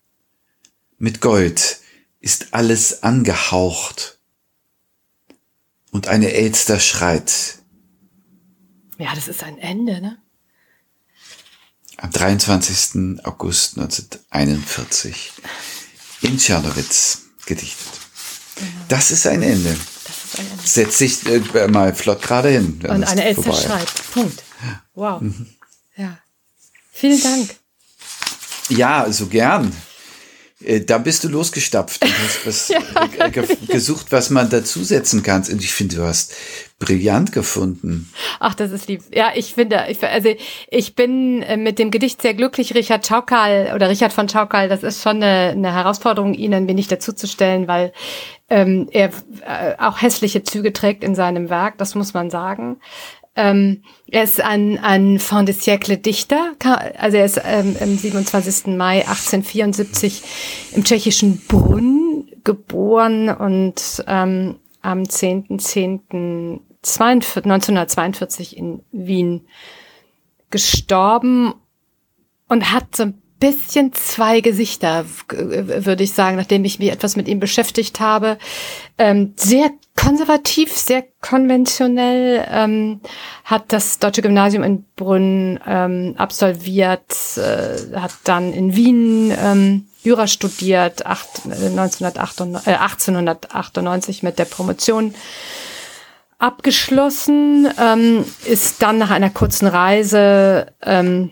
Mit 0.97 1.21
Gold 1.21 1.79
ist 2.19 2.53
alles 2.53 3.03
angehaucht. 3.03 4.19
Und 5.91 6.07
eine 6.07 6.33
Elster 6.33 6.79
schreit 6.79 7.59
Ja, 8.97 9.15
das 9.15 9.29
ist 9.29 9.43
ein 9.43 9.57
Ende, 9.57 10.01
ne? 10.01 10.18
Am 12.01 12.12
23. 12.12 13.19
August 13.23 13.77
1941 13.77 15.31
in 16.21 16.38
Tschernowitz 16.38 17.19
gedichtet. 17.45 17.88
Das 18.88 19.12
ist 19.12 19.25
ein 19.27 19.41
Ende. 19.41 19.75
Das 20.05 20.15
ist 20.25 20.39
ein 20.39 20.47
Ende. 20.51 20.63
Setz 20.63 20.97
dich 20.97 21.25
äh, 21.25 21.67
mal 21.67 21.93
flott 21.93 22.21
gerade 22.21 22.49
hin. 22.49 22.79
Und 22.88 23.03
eine 23.03 23.23
Elster 23.25 23.53
schreit. 23.53 23.88
Punkt. 24.13 24.43
Wow. 24.95 25.21
Mhm. 25.21 25.47
Ja. 25.95 26.17
Vielen 26.91 27.21
Dank. 27.21 27.55
Ja, 28.69 29.12
so 29.12 29.27
gern. 29.27 29.73
Äh, 30.62 30.81
Da 30.81 30.97
bist 30.97 31.23
du 31.23 31.29
losgestapft 31.29 32.03
und 32.03 32.13
hast 32.19 32.45
was 32.45 32.67
ge 33.31 33.57
gesucht, 33.67 34.07
was 34.12 34.29
man 34.29 34.49
dazusetzen 34.49 35.23
kann. 35.23 35.43
Und 35.43 35.63
ich 35.63 35.73
finde, 35.73 35.97
du 35.97 36.03
hast 36.03 36.33
brillant 36.80 37.34
gefunden. 37.34 38.10
Ach, 38.39 38.56
das 38.56 38.72
ist 38.72 38.88
lieb. 38.88 39.04
Ja, 39.13 39.32
ich 39.36 39.54
finde, 39.54 39.86
ich, 39.89 40.02
also 40.04 40.30
ich 40.70 40.96
bin 40.96 41.42
äh, 41.42 41.58
mit 41.58 41.78
dem 41.78 41.92
Gedicht 41.92 42.22
sehr 42.22 42.34
glücklich. 42.34 42.74
Richard 42.74 43.06
Schaukal 43.06 43.74
oder 43.76 43.89
Richard 43.89 44.13
von 44.13 44.30
Schaukal, 44.30 44.70
das 44.70 44.84
ist 44.84 45.04
schon 45.04 45.18
eine, 45.18 45.52
eine 45.52 45.74
Herausforderung, 45.74 46.34
ihn 46.34 46.54
ein 46.54 46.68
wenig 46.68 46.88
dazuzustellen, 46.88 47.68
weil 47.68 47.92
ähm, 48.50 48.88
er 48.92 49.10
äh, 49.46 49.76
auch 49.78 50.02
hässliche 50.02 50.44
Züge 50.44 50.72
trägt 50.72 51.04
in 51.04 51.15
seinem 51.15 51.50
Werk, 51.50 51.78
das 51.78 51.96
muss 51.96 52.13
man 52.13 52.30
sagen. 52.30 52.78
Ähm, 53.36 53.84
er 54.08 54.24
ist 54.24 54.42
ein, 54.42 54.80
ein 54.80 55.20
Fin 55.20 55.46
de 55.46 55.54
siècle 55.54 55.98
Dichter, 55.98 56.54
also 56.98 57.18
er 57.18 57.26
ist 57.26 57.42
ähm, 57.46 57.76
am 57.80 57.98
27. 57.98 58.76
Mai 58.76 59.02
1874 59.02 60.24
im 60.76 60.84
tschechischen 60.84 61.42
Brunn 61.48 62.26
geboren 62.44 63.30
und 63.30 64.04
ähm, 64.08 64.56
am 64.82 65.04
10.10. 65.04 66.60
1942 66.84 68.58
in 68.58 68.82
Wien 68.92 69.48
gestorben 70.50 71.54
und 72.48 72.72
hat 72.72 72.96
so 72.96 73.04
ein 73.04 73.22
bisschen 73.39 73.94
zwei 73.94 74.42
Gesichter, 74.42 75.06
würde 75.30 76.04
ich 76.04 76.13
sagen, 76.13 76.36
nachdem 76.36 76.65
ich 76.65 76.80
mich 76.80 76.92
etwas 76.92 77.15
mit 77.15 77.28
ihm 77.28 77.39
beschäftigt 77.39 78.00
habe. 78.00 78.38
Ähm, 78.98 79.34
sehr 79.38 79.72
konservativ, 79.96 80.76
sehr 80.78 81.06
konventionell, 81.22 82.46
ähm, 82.50 83.00
hat 83.46 83.72
das 83.72 84.00
Deutsche 84.00 84.22
Gymnasium 84.22 84.63
in 84.63 84.86
Brünn 84.96 85.60
ähm, 85.65 86.15
absolviert, 86.18 87.15
äh, 87.38 87.96
hat 87.98 88.12
dann 88.26 88.54
in 88.54 88.76
Wien 88.76 89.34
ähm, 89.38 89.86
Jura 90.04 90.28
studiert, 90.28 91.06
acht, 91.06 91.46
1998, 91.46 92.68
äh, 92.68 92.76
1898 92.78 94.24
mit 94.24 94.39
der 94.39 94.46
Promotion 94.46 95.13
abgeschlossen, 96.39 97.67
ähm, 97.78 98.25
ist 98.45 98.82
dann 98.82 98.97
nach 98.97 99.12
einer 99.12 99.30
kurzen 99.30 99.67
Reise 99.67 100.73
ähm, 100.82 101.32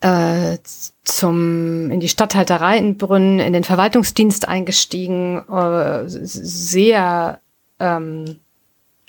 äh, 0.00 0.58
zum 1.04 1.90
in 1.90 2.00
die 2.00 2.08
Stadthalterei 2.08 2.78
in 2.78 2.96
Brünn 2.96 3.38
in 3.38 3.52
den 3.52 3.64
Verwaltungsdienst 3.64 4.48
eingestiegen, 4.48 5.44
äh, 5.48 6.04
sehr 6.06 7.40
ähm, 7.78 8.40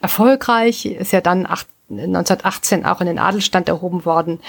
erfolgreich, 0.01 0.86
ist 0.86 1.13
ja 1.13 1.21
dann 1.21 1.45
acht, 1.45 1.67
1918 1.89 2.86
auch 2.86 3.01
in 3.01 3.08
den 3.08 3.19
Adelstand 3.19 3.69
erhoben 3.69 4.06
worden. 4.06 4.39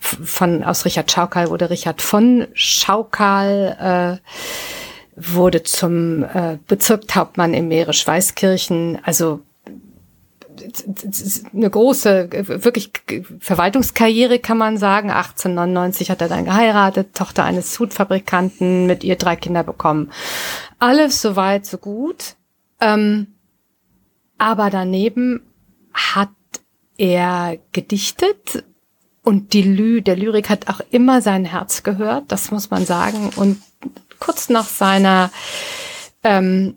Von 0.00 0.64
aus 0.64 0.84
Richard 0.84 1.10
Schaukal 1.10 1.48
wurde 1.50 1.70
Richard 1.70 2.02
von 2.02 2.48
Schaukal 2.54 4.20
äh, 4.20 4.28
wurde 5.14 5.62
zum 5.62 6.24
äh, 6.24 6.58
Bezirkshauptmann 6.66 7.54
im 7.54 7.68
Mährisch 7.68 8.06
Weißkirchen. 8.06 8.98
Also 9.04 9.40
eine 11.52 11.70
große, 11.70 12.28
wirklich 12.64 12.92
Verwaltungskarriere 13.40 14.38
kann 14.38 14.58
man 14.58 14.78
sagen. 14.78 15.10
1899 15.10 16.10
hat 16.10 16.20
er 16.20 16.28
dann 16.28 16.44
geheiratet, 16.44 17.14
Tochter 17.14 17.44
eines 17.44 17.78
Hutfabrikanten, 17.78 18.86
mit 18.86 19.04
ihr 19.04 19.16
drei 19.16 19.36
Kinder 19.36 19.62
bekommen. 19.62 20.10
Alles 20.78 21.22
soweit, 21.22 21.66
so 21.66 21.78
gut. 21.78 22.36
Ähm, 22.80 23.28
aber 24.38 24.70
daneben 24.70 25.42
hat 25.92 26.30
er 26.96 27.58
gedichtet 27.72 28.64
und 29.22 29.52
die 29.52 29.62
Lü, 29.62 30.02
der 30.02 30.16
Lyrik 30.16 30.50
hat 30.50 30.68
auch 30.68 30.80
immer 30.90 31.22
sein 31.22 31.44
Herz 31.44 31.82
gehört, 31.82 32.24
das 32.32 32.50
muss 32.50 32.70
man 32.70 32.84
sagen. 32.84 33.30
Und 33.36 33.62
kurz 34.18 34.48
nach 34.48 34.66
seiner 34.66 35.30
ähm, 36.24 36.76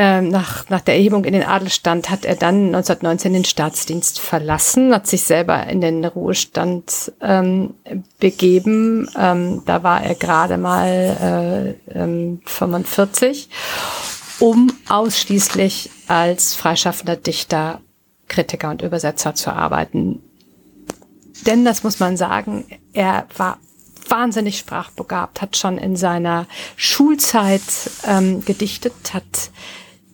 ähm, 0.00 0.28
nach, 0.28 0.68
nach 0.68 0.80
der 0.80 0.94
Erhebung 0.94 1.24
in 1.24 1.32
den 1.32 1.42
Adelstand 1.42 2.08
hat 2.08 2.24
er 2.24 2.36
dann 2.36 2.66
1919 2.66 3.32
den 3.32 3.44
Staatsdienst 3.44 4.20
verlassen, 4.20 4.94
hat 4.94 5.08
sich 5.08 5.22
selber 5.22 5.66
in 5.66 5.80
den 5.80 6.04
Ruhestand 6.04 7.10
ähm, 7.20 7.74
begeben. 8.20 9.10
Ähm, 9.18 9.62
da 9.66 9.82
war 9.82 10.04
er 10.04 10.14
gerade 10.14 10.56
mal 10.56 11.76
äh, 11.90 11.98
ähm, 11.98 12.40
45, 12.44 13.48
um 14.38 14.72
ausschließlich 14.88 15.90
als 16.06 16.54
freischaffender 16.54 17.16
Dichter, 17.16 17.80
Kritiker 18.28 18.70
und 18.70 18.82
Übersetzer 18.82 19.34
zu 19.34 19.50
arbeiten. 19.50 20.22
Denn, 21.44 21.64
das 21.64 21.82
muss 21.82 21.98
man 21.98 22.16
sagen, 22.16 22.66
er 22.92 23.26
war 23.36 23.58
wahnsinnig 24.06 24.58
sprachbegabt, 24.58 25.42
hat 25.42 25.56
schon 25.56 25.76
in 25.76 25.96
seiner 25.96 26.46
Schulzeit 26.76 27.62
ähm, 28.06 28.44
gedichtet, 28.44 28.94
hat 29.12 29.50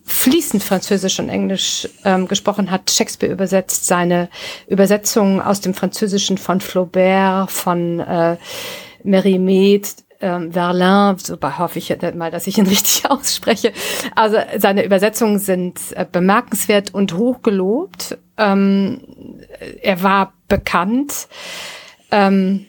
fließend 0.05 0.63
Französisch 0.63 1.19
und 1.19 1.29
Englisch 1.29 1.89
ähm, 2.03 2.27
gesprochen 2.27 2.69
hat, 2.71 2.91
Shakespeare 2.91 3.33
übersetzt, 3.33 3.87
seine 3.87 4.29
Übersetzungen 4.67 5.41
aus 5.41 5.61
dem 5.61 5.73
Französischen 5.73 6.37
von 6.37 6.61
Flaubert, 6.61 7.51
von 7.51 7.99
äh, 7.99 8.37
Mérimée, 9.03 9.81
ähm, 10.21 10.51
Verlin, 10.51 11.17
so 11.17 11.37
hoffe 11.41 11.79
ich 11.79 11.95
mal, 12.15 12.31
dass 12.31 12.47
ich 12.47 12.57
ihn 12.57 12.67
richtig 12.67 13.09
ausspreche. 13.09 13.73
Also 14.15 14.37
seine 14.57 14.85
Übersetzungen 14.85 15.39
sind 15.39 15.79
äh, 15.91 16.05
bemerkenswert 16.09 16.93
und 16.93 17.13
hochgelobt. 17.13 18.17
Ähm, 18.37 19.01
er 19.81 20.03
war 20.03 20.33
bekannt, 20.47 21.27
ähm, 22.11 22.65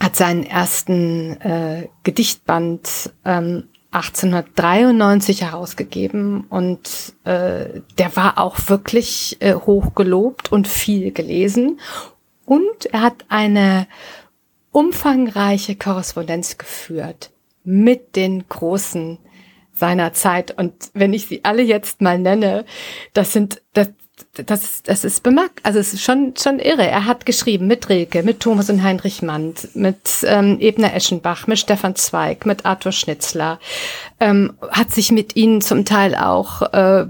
hat 0.00 0.16
seinen 0.16 0.44
ersten 0.44 1.40
äh, 1.40 1.88
Gedichtband 2.02 3.12
ähm, 3.24 3.68
1893 3.92 5.42
herausgegeben 5.42 6.46
und 6.48 7.14
äh, 7.24 7.80
der 7.98 8.16
war 8.16 8.38
auch 8.38 8.56
wirklich 8.68 9.36
äh, 9.40 9.54
hoch 9.54 9.94
gelobt 9.94 10.50
und 10.50 10.66
viel 10.66 11.12
gelesen. 11.12 11.78
Und 12.46 12.86
er 12.90 13.02
hat 13.02 13.24
eine 13.28 13.86
umfangreiche 14.70 15.76
Korrespondenz 15.76 16.56
geführt 16.56 17.30
mit 17.64 18.16
den 18.16 18.48
großen 18.48 19.18
seiner 19.74 20.12
Zeit. 20.14 20.56
Und 20.56 20.72
wenn 20.94 21.12
ich 21.12 21.26
sie 21.26 21.44
alle 21.44 21.62
jetzt 21.62 22.00
mal 22.00 22.18
nenne, 22.18 22.64
das 23.12 23.32
sind, 23.32 23.62
das, 23.74 23.90
das, 24.34 24.82
das 24.82 25.04
ist 25.04 25.22
bemerkt, 25.22 25.60
also 25.62 25.78
es 25.78 25.92
ist 25.92 26.02
schon, 26.02 26.32
schon 26.38 26.58
irre. 26.58 26.86
Er 26.86 27.04
hat 27.04 27.26
geschrieben 27.26 27.66
mit 27.66 27.90
Rilke, 27.90 28.22
mit 28.22 28.40
Thomas 28.40 28.70
und 28.70 28.82
Heinrich 28.82 29.20
Mann, 29.20 29.52
mit 29.74 30.24
ähm, 30.24 30.56
Ebner 30.58 30.94
Eschenbach, 30.94 31.46
mit 31.46 31.58
Stefan 31.58 31.96
Zweig, 31.96 32.46
mit 32.46 32.64
Arthur 32.64 32.92
Schnitzler, 32.92 33.60
ähm, 34.20 34.54
hat 34.70 34.90
sich 34.90 35.12
mit 35.12 35.36
ihnen 35.36 35.60
zum 35.60 35.84
Teil 35.84 36.14
auch 36.14 36.62
äh, 36.72 37.06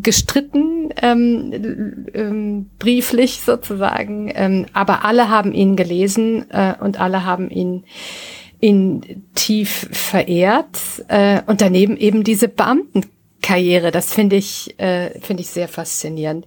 gestritten, 0.00 0.88
ähm, 1.02 2.06
ähm, 2.14 2.70
brieflich 2.78 3.42
sozusagen, 3.42 4.32
ähm, 4.34 4.64
aber 4.72 5.04
alle 5.04 5.28
haben 5.28 5.52
ihn 5.52 5.76
gelesen 5.76 6.50
äh, 6.50 6.74
und 6.80 6.98
alle 6.98 7.26
haben 7.26 7.50
ihn 7.50 7.84
ihn 8.60 9.26
tief 9.34 9.88
verehrt 9.92 11.04
äh, 11.08 11.42
und 11.44 11.60
daneben 11.60 11.98
eben 11.98 12.24
diese 12.24 12.48
Beamten 12.48 13.02
Karriere. 13.44 13.90
Das 13.90 14.12
finde 14.14 14.36
ich, 14.36 14.78
äh, 14.80 15.20
finde 15.20 15.42
ich 15.42 15.50
sehr 15.50 15.68
faszinierend. 15.68 16.46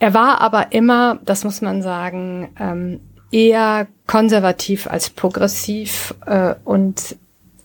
Er 0.00 0.14
war 0.14 0.40
aber 0.40 0.72
immer, 0.72 1.20
das 1.24 1.44
muss 1.44 1.60
man 1.60 1.80
sagen, 1.80 2.48
ähm, 2.58 3.00
eher 3.30 3.86
konservativ 4.06 4.88
als 4.88 5.10
progressiv 5.10 6.14
äh, 6.26 6.54
und 6.64 7.16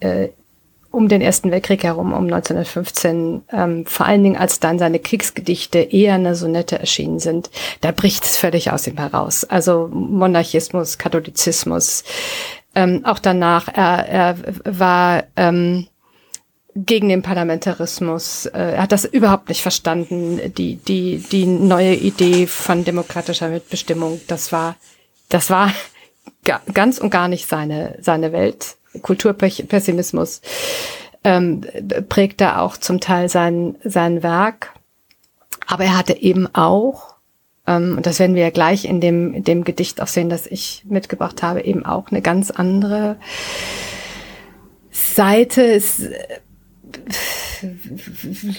äh, 0.01 0.29
um 0.91 1.07
den 1.07 1.21
Ersten 1.21 1.49
Weltkrieg 1.49 1.83
herum, 1.83 2.13
um 2.13 2.25
1915, 2.25 3.41
ähm, 3.51 3.85
vor 3.87 4.05
allen 4.05 4.23
Dingen 4.23 4.37
als 4.37 4.59
dann 4.59 4.77
seine 4.77 4.99
Kriegsgedichte 4.99 5.79
eher 5.79 6.13
eine 6.13 6.35
Sonette 6.35 6.77
erschienen 6.77 7.17
sind, 7.17 7.49
da 7.81 7.91
bricht 7.91 8.23
es 8.23 8.37
völlig 8.37 8.71
aus 8.71 8.85
ihm 8.85 8.97
heraus. 8.97 9.43
Also 9.45 9.89
Monarchismus, 9.91 10.99
Katholizismus, 10.99 12.03
ähm, 12.75 13.01
auch 13.05 13.17
danach, 13.17 13.67
er, 13.67 14.07
er 14.07 14.37
war 14.65 15.23
ähm, 15.35 15.87
gegen 16.75 17.09
den 17.09 17.21
Parlamentarismus. 17.21 18.45
Äh, 18.47 18.73
er 18.73 18.83
hat 18.83 18.91
das 18.91 19.05
überhaupt 19.05 19.49
nicht 19.49 19.61
verstanden. 19.61 20.53
Die, 20.55 20.75
die, 20.75 21.17
die 21.17 21.45
neue 21.45 21.93
Idee 21.93 22.47
von 22.47 22.83
demokratischer 22.83 23.49
Mitbestimmung, 23.49 24.21
das 24.27 24.51
war, 24.51 24.75
das 25.29 25.49
war 25.49 25.71
ganz 26.73 26.97
und 26.97 27.09
gar 27.09 27.27
nicht 27.27 27.47
seine, 27.47 27.97
seine 28.01 28.31
Welt. 28.31 28.75
Kulturpessimismus 29.01 30.41
ähm, 31.23 31.61
prägte 32.09 32.59
auch 32.59 32.77
zum 32.77 32.99
Teil 32.99 33.29
sein, 33.29 33.75
sein 33.83 34.23
Werk. 34.23 34.73
Aber 35.65 35.85
er 35.85 35.97
hatte 35.97 36.13
eben 36.21 36.53
auch, 36.53 37.15
ähm, 37.65 37.95
und 37.97 38.05
das 38.05 38.19
werden 38.19 38.35
wir 38.35 38.43
ja 38.43 38.49
gleich 38.49 38.85
in 38.85 38.99
dem, 38.99 39.33
in 39.33 39.43
dem 39.43 39.63
Gedicht 39.63 40.01
auch 40.01 40.07
sehen, 40.07 40.29
das 40.29 40.45
ich 40.45 40.83
mitgebracht 40.85 41.41
habe, 41.41 41.61
eben 41.61 41.85
auch 41.85 42.09
eine 42.11 42.21
ganz 42.21 42.51
andere 42.51 43.15
Seite. 44.91 45.63
Es 45.63 46.07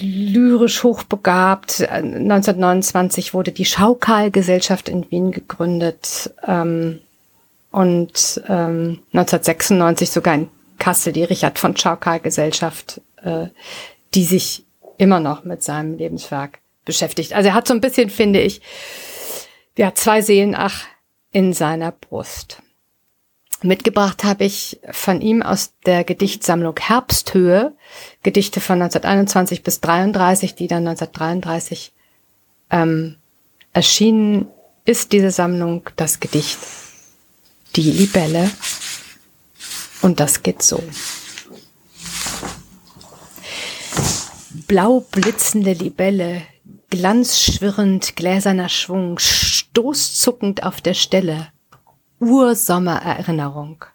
lyrisch 0.01 0.83
hochbegabt. 0.83 1.81
1929 1.81 3.33
wurde 3.33 3.51
die 3.51 3.65
Schaukal-Gesellschaft 3.65 4.89
in 4.89 5.09
Wien 5.11 5.31
gegründet 5.31 6.33
ähm, 6.45 6.99
und 7.71 8.41
ähm, 8.47 8.99
1996 9.13 10.09
sogar 10.09 10.35
in 10.35 10.49
Kassel 10.77 11.13
die 11.13 11.23
Richard 11.23 11.59
von 11.59 11.75
Schaukal-Gesellschaft, 11.75 13.01
äh, 13.23 13.47
die 14.13 14.23
sich 14.23 14.65
immer 14.97 15.19
noch 15.19 15.43
mit 15.43 15.63
seinem 15.63 15.97
Lebenswerk 15.97 16.59
beschäftigt. 16.85 17.33
Also 17.33 17.49
er 17.49 17.55
hat 17.55 17.67
so 17.67 17.73
ein 17.73 17.81
bisschen, 17.81 18.09
finde 18.09 18.39
ich, 18.41 18.61
ja, 19.77 19.93
zwei 19.93 20.21
Seelen 20.21 20.55
ach 20.55 20.85
in 21.31 21.53
seiner 21.53 21.91
Brust. 21.91 22.61
Mitgebracht 23.65 24.23
habe 24.23 24.45
ich 24.45 24.79
von 24.91 25.21
ihm 25.21 25.41
aus 25.41 25.73
der 25.85 26.03
Gedichtsammlung 26.03 26.75
Herbsthöhe 26.79 27.73
Gedichte 28.23 28.61
von 28.61 28.81
1921 28.81 29.63
bis 29.63 29.81
33, 29.81 30.55
die 30.55 30.67
dann 30.67 30.87
1933 30.87 31.93
ähm, 32.69 33.15
erschienen 33.73 34.47
ist 34.85 35.11
diese 35.11 35.31
Sammlung 35.31 35.89
das 35.95 36.19
Gedicht 36.19 36.57
Die 37.75 37.91
Libelle 37.91 38.49
und 40.01 40.19
das 40.19 40.43
geht 40.43 40.61
so. 40.61 40.81
Blau 44.67 45.01
blitzende 45.11 45.73
Libelle 45.73 46.43
Glanzschwirrend, 46.89 48.15
gläserner 48.15 48.69
Schwung, 48.69 49.19
stoßzuckend 49.19 50.63
auf 50.63 50.79
der 50.79 50.93
Stelle. 50.93 51.49
Ursommererinnerung. 52.19 53.85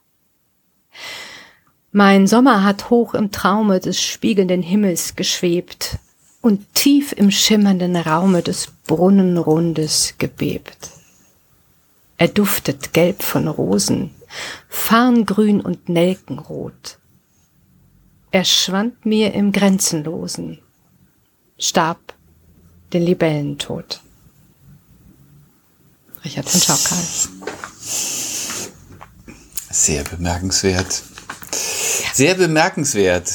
Mein 1.93 2.27
Sommer 2.27 2.63
hat 2.63 2.91
hoch 2.91 3.15
im 3.15 3.33
Traume 3.33 3.81
des 3.81 4.01
spiegelnden 4.01 4.63
Himmels 4.63 5.17
geschwebt 5.17 5.99
und 6.41 6.75
tief 6.75 7.13
im 7.13 7.31
schimmernden 7.31 7.97
Raume 7.97 8.43
des 8.43 8.69
Brunnenrundes 8.87 10.15
gebebt. 10.19 10.91
Er 12.17 12.29
duftet 12.29 12.93
gelb 12.93 13.23
von 13.23 13.49
Rosen, 13.49 14.15
Farngrün 14.69 15.61
und 15.61 15.89
Nelkenrot. 15.89 16.99
Er 18.31 18.45
schwand 18.45 19.05
mir 19.05 19.35
im 19.35 19.51
Grenzenlosen, 19.51 20.59
starb 21.59 22.15
den 22.93 23.03
Libellentod. 23.03 24.01
Richard 26.25 26.49
von 26.49 26.61
Schaukal. 26.61 27.60
Sehr 29.81 30.05
bemerkenswert. 30.05 31.03
Sehr 32.13 32.35
bemerkenswert. 32.35 33.33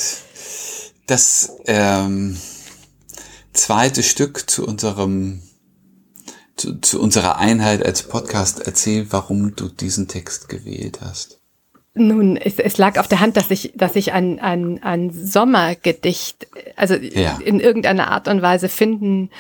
Das 1.08 1.58
ähm, 1.66 2.38
zweite 3.52 4.04
Stück 4.04 4.48
zu 4.48 4.68
unserem 4.68 5.42
zu, 6.56 6.80
zu 6.82 7.02
unserer 7.02 7.40
Einheit 7.40 7.84
als 7.84 8.04
Podcast 8.04 8.60
erzähl, 8.60 9.08
warum 9.12 9.56
du 9.56 9.70
diesen 9.70 10.08
Text 10.08 10.48
gewählt 10.48 11.00
hast. 11.02 11.40
Nun, 11.96 12.38
es, 12.38 12.60
es 12.60 12.78
lag 12.78 13.00
auf 13.00 13.08
der 13.08 13.22
Hand, 13.22 13.38
dass 13.38 13.50
ich, 13.50 13.74
dass 13.76 13.96
ich 13.96 14.14
ein, 14.14 14.40
ein, 14.40 14.84
ein 14.84 15.10
Sommergedicht, 15.10 16.48
also 16.76 16.94
ja. 16.94 17.40
in 17.44 17.60
irgendeiner 17.60 18.12
Art 18.12 18.28
und 18.28 18.44
Weise 18.44 18.70
finden 18.70 19.32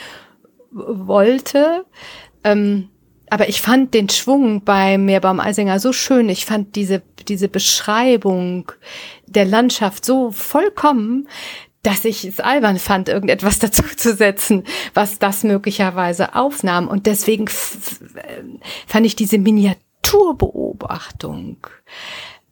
wollte. 0.71 1.85
Ähm, 2.43 2.89
aber 3.29 3.49
ich 3.49 3.61
fand 3.61 3.93
den 3.93 4.09
Schwung 4.09 4.63
bei 4.63 4.97
Meerbaum 4.97 5.39
Eisinger 5.39 5.79
so 5.79 5.93
schön. 5.93 6.29
Ich 6.29 6.45
fand 6.45 6.75
diese, 6.75 7.01
diese 7.27 7.47
Beschreibung 7.47 8.71
der 9.25 9.45
Landschaft 9.45 10.05
so 10.05 10.31
vollkommen, 10.31 11.27
dass 11.85 12.05
ich 12.05 12.25
es 12.25 12.39
albern 12.39 12.79
fand, 12.79 13.09
irgendetwas 13.09 13.59
dazu 13.65 13.83
zu 13.83 14.15
setzen, 14.15 14.63
was 14.93 15.19
das 15.19 15.43
möglicherweise 15.43 16.33
aufnahm. 16.35 16.87
Und 16.87 17.05
deswegen 17.05 17.47
fand 17.47 19.05
ich 19.05 19.15
diese 19.15 19.37
Miniaturbeobachtung 19.37 21.57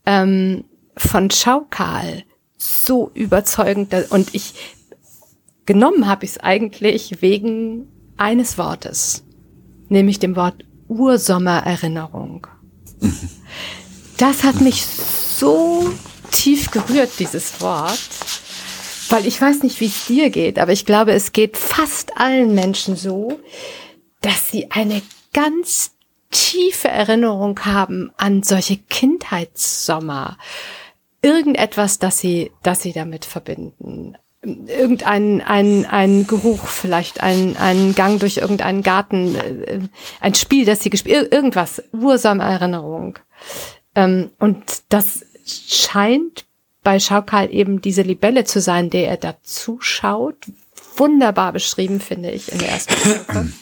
ähm, 0.06 0.66
von 0.96 1.32
Schaukal 1.32 2.24
so 2.58 3.10
überzeugend. 3.14 3.94
Und 4.12 4.36
ich 4.36 4.54
genommen 5.66 6.08
habe 6.08 6.26
ich 6.26 6.32
es 6.32 6.40
eigentlich 6.40 7.22
wegen 7.22 7.88
eines 8.18 8.58
Wortes, 8.58 9.24
nämlich 9.94 10.20
dem 10.20 10.36
Wort 10.36 10.66
Ursommererinnerung. 10.90 12.48
Das 14.18 14.44
hat 14.44 14.62
mich 14.62 14.86
so 14.86 15.92
tief 16.32 16.70
gerührt, 16.72 17.12
dieses 17.20 17.62
Wort 17.62 18.00
weil 19.14 19.28
ich 19.28 19.40
weiß 19.40 19.62
nicht, 19.62 19.80
wie 19.80 19.86
es 19.86 20.08
dir 20.08 20.32
geht, 20.32 20.58
aber 20.58 20.72
ich 20.72 20.86
glaube, 20.86 21.12
es 21.14 21.32
geht 21.34 21.56
fast 21.56 22.18
allen 22.18 22.56
Menschen 22.56 22.96
so, 22.96 23.40
dass 24.22 24.50
sie 24.50 24.72
eine 24.72 25.04
ganz 25.34 25.92
tiefe 26.32 26.88
Erinnerung 26.88 27.60
haben 27.64 28.12
an 28.18 28.42
solche 28.42 28.78
Kindheitssommer. 28.78 30.40
Irgendetwas, 31.22 32.00
das 32.00 32.18
sie, 32.18 32.52
das 32.64 32.82
sie 32.82 32.92
damit 32.92 33.26
verbinden. 33.26 34.18
Irgendein 34.44 35.42
ein, 35.42 35.86
ein 35.86 36.28
Geruch, 36.28 36.68
vielleicht 36.68 37.22
ein, 37.22 37.56
ein 37.58 37.96
Gang 37.96 38.20
durch 38.20 38.38
irgendeinen 38.38 38.84
Garten, 38.84 39.36
äh, 39.36 39.80
ein 40.20 40.36
Spiel, 40.36 40.66
das 40.66 40.82
sie 40.82 40.90
gespielt, 40.90 41.32
irgendwas, 41.32 41.82
ursame 41.94 42.44
Erinnerung. 42.44 43.20
Ähm, 43.96 44.32
und 44.40 44.64
das 44.90 45.26
scheint 45.46 46.46
bei 46.84 47.00
Schaukal 47.00 47.54
eben 47.54 47.82
diese 47.82 48.02
Libelle 48.02 48.44
zu 48.44 48.60
sein, 48.60 48.90
der 48.90 49.08
er 49.08 49.18
da 49.18 49.36
zuschaut. 49.42 50.36
Wunderbar 50.98 51.54
beschrieben, 51.54 52.02
finde 52.02 52.32
ich, 52.32 52.52
in 52.52 52.60
der 52.60 52.70
ersten 52.70 52.94
Folge. 52.94 53.54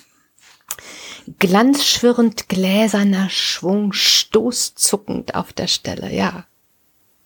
Glanzschwirrend 1.39 2.49
gläserner 2.49 3.29
Schwung, 3.29 3.93
stoßzuckend 3.93 5.35
auf 5.35 5.53
der 5.53 5.67
Stelle, 5.67 6.13
ja. 6.13 6.45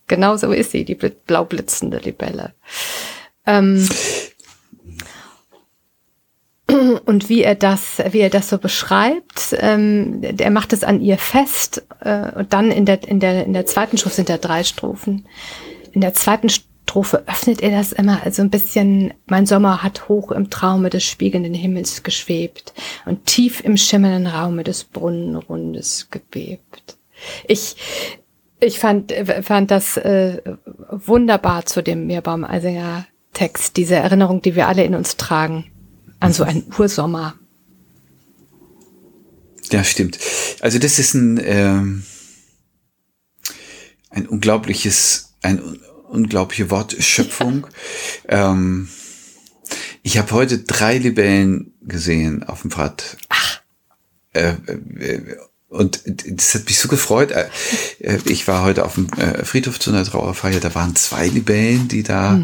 Genau 0.06 0.36
so 0.36 0.52
ist 0.52 0.70
sie, 0.70 0.84
die 0.84 0.94
blau 0.94 1.44
blitzende 1.44 1.98
Libelle. 1.98 2.54
Ähm, 3.46 3.88
und 7.06 7.28
wie 7.28 7.42
er 7.42 7.54
das, 7.54 8.02
wie 8.10 8.20
er 8.20 8.30
das 8.30 8.48
so 8.48 8.58
beschreibt, 8.58 9.56
ähm, 9.58 10.20
er 10.22 10.50
macht 10.50 10.72
es 10.72 10.84
an 10.84 11.00
ihr 11.00 11.18
fest 11.18 11.86
äh, 12.00 12.32
und 12.32 12.52
dann 12.52 12.70
in 12.70 12.84
der 12.84 13.06
in 13.06 13.20
der 13.20 13.46
in 13.46 13.52
der 13.52 13.66
zweiten 13.66 13.96
Strophe 13.98 14.16
sind 14.16 14.28
da 14.28 14.36
drei 14.36 14.64
Strophen 14.64 15.26
in 15.96 16.02
der 16.02 16.12
zweiten 16.12 16.50
Strophe 16.50 17.24
öffnet 17.26 17.62
er 17.62 17.70
das 17.70 17.92
immer 17.92 18.22
also 18.22 18.42
ein 18.42 18.50
bisschen, 18.50 19.14
mein 19.24 19.46
Sommer 19.46 19.82
hat 19.82 20.10
hoch 20.10 20.30
im 20.30 20.50
Traume 20.50 20.90
des 20.90 21.04
spiegelnden 21.04 21.54
Himmels 21.54 22.02
geschwebt 22.02 22.74
und 23.06 23.24
tief 23.24 23.64
im 23.64 23.78
schimmernden 23.78 24.26
Raume 24.26 24.62
des 24.62 24.84
Brunnenrundes 24.84 26.10
gebebt. 26.10 26.98
Ich, 27.48 27.76
ich 28.60 28.78
fand, 28.78 29.10
fand 29.40 29.70
das 29.70 29.96
äh, 29.96 30.42
wunderbar 30.90 31.64
zu 31.64 31.82
dem 31.82 32.06
Meerbaum 32.06 32.44
Eisinger 32.44 33.06
Text, 33.36 33.76
diese 33.76 33.96
Erinnerung, 33.96 34.40
die 34.40 34.56
wir 34.56 34.66
alle 34.66 34.82
in 34.82 34.94
uns 34.94 35.18
tragen, 35.18 35.70
an 36.20 36.32
so 36.32 36.42
einen 36.42 36.64
Ursommer. 36.78 37.34
Ja, 39.70 39.84
stimmt. 39.84 40.18
Also 40.60 40.78
das 40.78 40.98
ist 40.98 41.12
ein, 41.12 41.38
ähm, 41.44 42.02
ein 44.08 44.26
unglaubliches, 44.26 45.34
ein 45.42 45.60
unglaubliche 46.08 46.70
Wortschöpfung. 46.70 47.66
ähm, 48.26 48.88
ich 50.02 50.16
habe 50.16 50.32
heute 50.32 50.60
drei 50.60 50.96
Libellen 50.96 51.74
gesehen 51.82 52.42
auf 52.42 52.62
dem 52.62 52.70
Pfad. 52.70 53.18
Ach. 53.28 53.60
Äh, 54.32 54.54
äh, 54.98 55.36
und 55.68 56.00
das 56.06 56.54
hat 56.54 56.64
mich 56.64 56.78
so 56.78 56.88
gefreut. 56.88 57.32
Äh, 57.32 57.48
äh, 57.98 58.18
ich 58.24 58.48
war 58.48 58.62
heute 58.62 58.86
auf 58.86 58.94
dem 58.94 59.08
Friedhof 59.44 59.78
zu 59.78 59.90
einer 59.90 60.04
Trauerfeier, 60.04 60.60
da 60.60 60.74
waren 60.74 60.96
zwei 60.96 61.26
Libellen, 61.26 61.88
die 61.88 62.02
da 62.02 62.40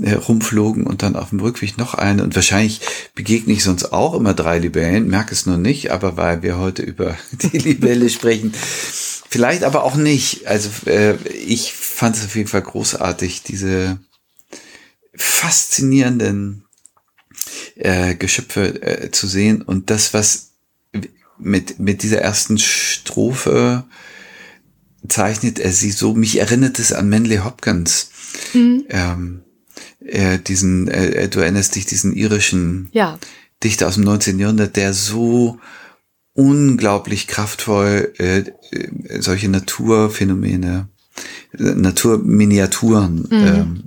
hm. 0.00 0.18
rumflogen 0.18 0.86
und 0.86 1.02
dann 1.02 1.16
auf 1.16 1.30
dem 1.30 1.40
Rückweg 1.40 1.78
noch 1.78 1.94
eine. 1.94 2.22
Und 2.22 2.34
wahrscheinlich 2.34 2.80
begegne 3.14 3.52
ich 3.52 3.64
sonst 3.64 3.92
auch 3.92 4.14
immer 4.14 4.34
drei 4.34 4.58
Libellen, 4.58 5.08
merke 5.08 5.32
es 5.32 5.46
nur 5.46 5.58
nicht, 5.58 5.90
aber 5.90 6.16
weil 6.16 6.42
wir 6.42 6.58
heute 6.58 6.82
über 6.82 7.16
die 7.32 7.58
Libelle 7.58 8.08
sprechen, 8.10 8.52
Vielleicht 9.30 9.62
aber 9.62 9.84
auch 9.84 9.96
nicht. 9.96 10.46
Also 10.46 10.70
äh, 10.86 11.16
ich 11.28 11.74
fand 11.74 12.16
es 12.16 12.24
auf 12.24 12.34
jeden 12.34 12.48
Fall 12.48 12.62
großartig, 12.62 13.42
diese 13.42 13.98
faszinierenden 15.14 16.64
äh, 17.76 18.14
Geschöpfe 18.14 18.82
äh, 18.82 19.10
zu 19.10 19.26
sehen 19.26 19.60
und 19.62 19.90
das, 19.90 20.14
was 20.14 20.52
mit, 21.38 21.78
mit 21.78 22.02
dieser 22.02 22.20
ersten 22.20 22.58
Strophe 22.58 23.84
zeichnet 25.06 25.58
er 25.58 25.72
sie 25.72 25.90
so, 25.90 26.14
mich 26.14 26.38
erinnert 26.38 26.78
es 26.78 26.92
an 26.92 27.08
Manley 27.08 27.38
Hopkins. 27.38 28.10
Mhm. 28.54 28.86
Ähm, 28.88 29.42
äh, 30.08 30.38
diesen, 30.38 30.88
äh, 30.88 31.28
du 31.28 31.40
erinnerst 31.40 31.74
dich, 31.74 31.86
diesen 31.86 32.14
irischen 32.14 32.88
ja. 32.92 33.18
Dichter 33.62 33.88
aus 33.88 33.94
dem 33.94 34.04
19. 34.04 34.38
Jahrhundert, 34.38 34.76
der 34.76 34.94
so 34.94 35.58
unglaublich 36.32 37.26
kraftvoll 37.26 38.12
äh, 38.18 38.38
äh, 38.38 39.20
solche 39.20 39.48
Naturphänomene, 39.48 40.88
Naturminiaturen 41.56 43.26
mhm. 43.28 43.46
ähm, 43.46 43.84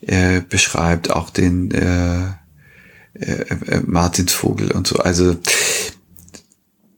äh, 0.00 0.40
beschreibt, 0.40 1.10
auch 1.10 1.30
den 1.30 1.70
äh, 1.72 2.20
äh, 3.14 3.42
äh, 3.66 3.82
Martinsvogel 3.84 4.70
und 4.70 4.86
so. 4.86 4.96
Also 4.96 5.36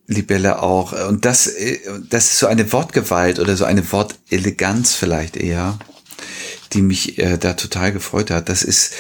Libelle 0.07 0.62
auch. 0.62 0.93
Und 1.09 1.25
das, 1.25 1.47
äh, 1.47 1.79
das 2.09 2.27
ist 2.27 2.39
so 2.39 2.47
eine 2.47 2.73
Wortgewalt 2.73 3.39
oder 3.39 3.57
so 3.57 3.64
eine 3.64 3.91
Worteleganz 3.91 4.95
vielleicht 4.95 5.37
eher, 5.37 5.79
die 6.73 6.83
mich 6.83 7.18
äh, 7.18 7.39
da 7.39 7.55
total 7.55 7.93
gefreut 7.93 8.31
hat. 8.31 8.49
Das 8.49 8.62
ist 8.62 8.93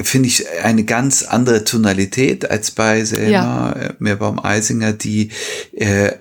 finde 0.00 0.28
ich 0.28 0.48
eine 0.62 0.84
ganz 0.84 1.22
andere 1.22 1.64
Tonalität 1.64 2.50
als 2.50 2.72
bei 2.72 3.04
Selma 3.04 3.30
ja. 3.30 3.72
Äh, 3.72 3.94
Meerbaum-Eisinger, 3.98 4.92
die 4.92 5.30
äh, 5.72 6.12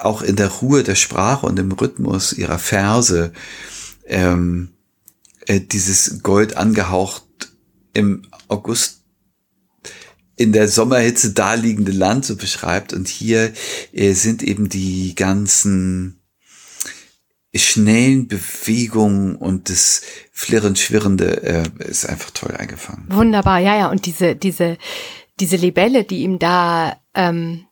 auch 0.00 0.22
in 0.22 0.36
der 0.36 0.48
Ruhe 0.48 0.82
der 0.82 0.94
Sprache 0.94 1.46
und 1.46 1.58
im 1.58 1.72
Rhythmus 1.72 2.32
ihrer 2.32 2.58
Verse 2.58 3.32
ähm, 4.06 4.70
äh, 5.46 5.60
dieses 5.60 6.22
Gold 6.22 6.56
angehaucht 6.56 7.24
im 7.92 8.22
August 8.48 9.02
in 10.36 10.52
der 10.52 10.68
Sommerhitze 10.68 11.32
daliegende 11.32 11.92
Land 11.92 12.24
so 12.24 12.36
beschreibt. 12.36 12.92
Und 12.92 13.08
hier 13.08 13.52
äh, 13.92 14.12
sind 14.14 14.42
eben 14.42 14.68
die 14.68 15.14
ganzen 15.14 16.21
schnellen 17.54 18.28
Bewegungen 18.28 19.36
und 19.36 19.68
das 19.68 20.02
flirrend 20.32 20.78
schwirrende 20.78 21.42
äh, 21.42 21.84
ist 21.84 22.06
einfach 22.08 22.30
toll 22.30 22.56
eingefangen. 22.56 23.06
Wunderbar, 23.10 23.58
ja, 23.58 23.76
ja. 23.76 23.90
Und 23.90 24.06
diese, 24.06 24.34
diese, 24.36 24.78
diese 25.38 25.56
Libelle, 25.56 26.04
die 26.04 26.22
ihm 26.22 26.38
da 26.38 26.96
ähm, 27.14 27.66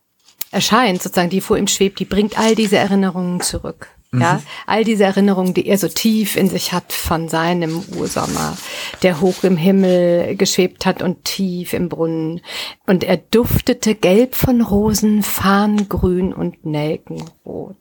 erscheint, 0.51 1.01
sozusagen, 1.01 1.29
die 1.31 1.41
vor 1.41 1.57
ihm 1.57 1.67
schwebt, 1.67 1.99
die 1.99 2.05
bringt 2.05 2.37
all 2.37 2.55
diese 2.55 2.77
Erinnerungen 2.77 3.41
zurück. 3.41 3.87
Ja, 4.13 4.33
mhm. 4.33 4.39
all 4.67 4.83
diese 4.83 5.05
Erinnerungen, 5.05 5.53
die 5.53 5.67
er 5.67 5.77
so 5.77 5.87
tief 5.87 6.35
in 6.35 6.49
sich 6.49 6.73
hat 6.73 6.91
von 6.91 7.29
seinem 7.29 7.81
Ursommer, 7.95 8.57
der 9.03 9.21
hoch 9.21 9.43
im 9.43 9.55
Himmel 9.55 10.35
geschwebt 10.35 10.85
hat 10.85 11.01
und 11.01 11.23
tief 11.23 11.71
im 11.71 11.87
Brunnen. 11.87 12.41
Und 12.85 13.05
er 13.05 13.15
duftete 13.15 13.95
gelb 13.95 14.35
von 14.35 14.59
Rosen, 14.59 15.23
Farngrün 15.23 16.33
und 16.33 16.65
Nelkenrot. 16.65 17.77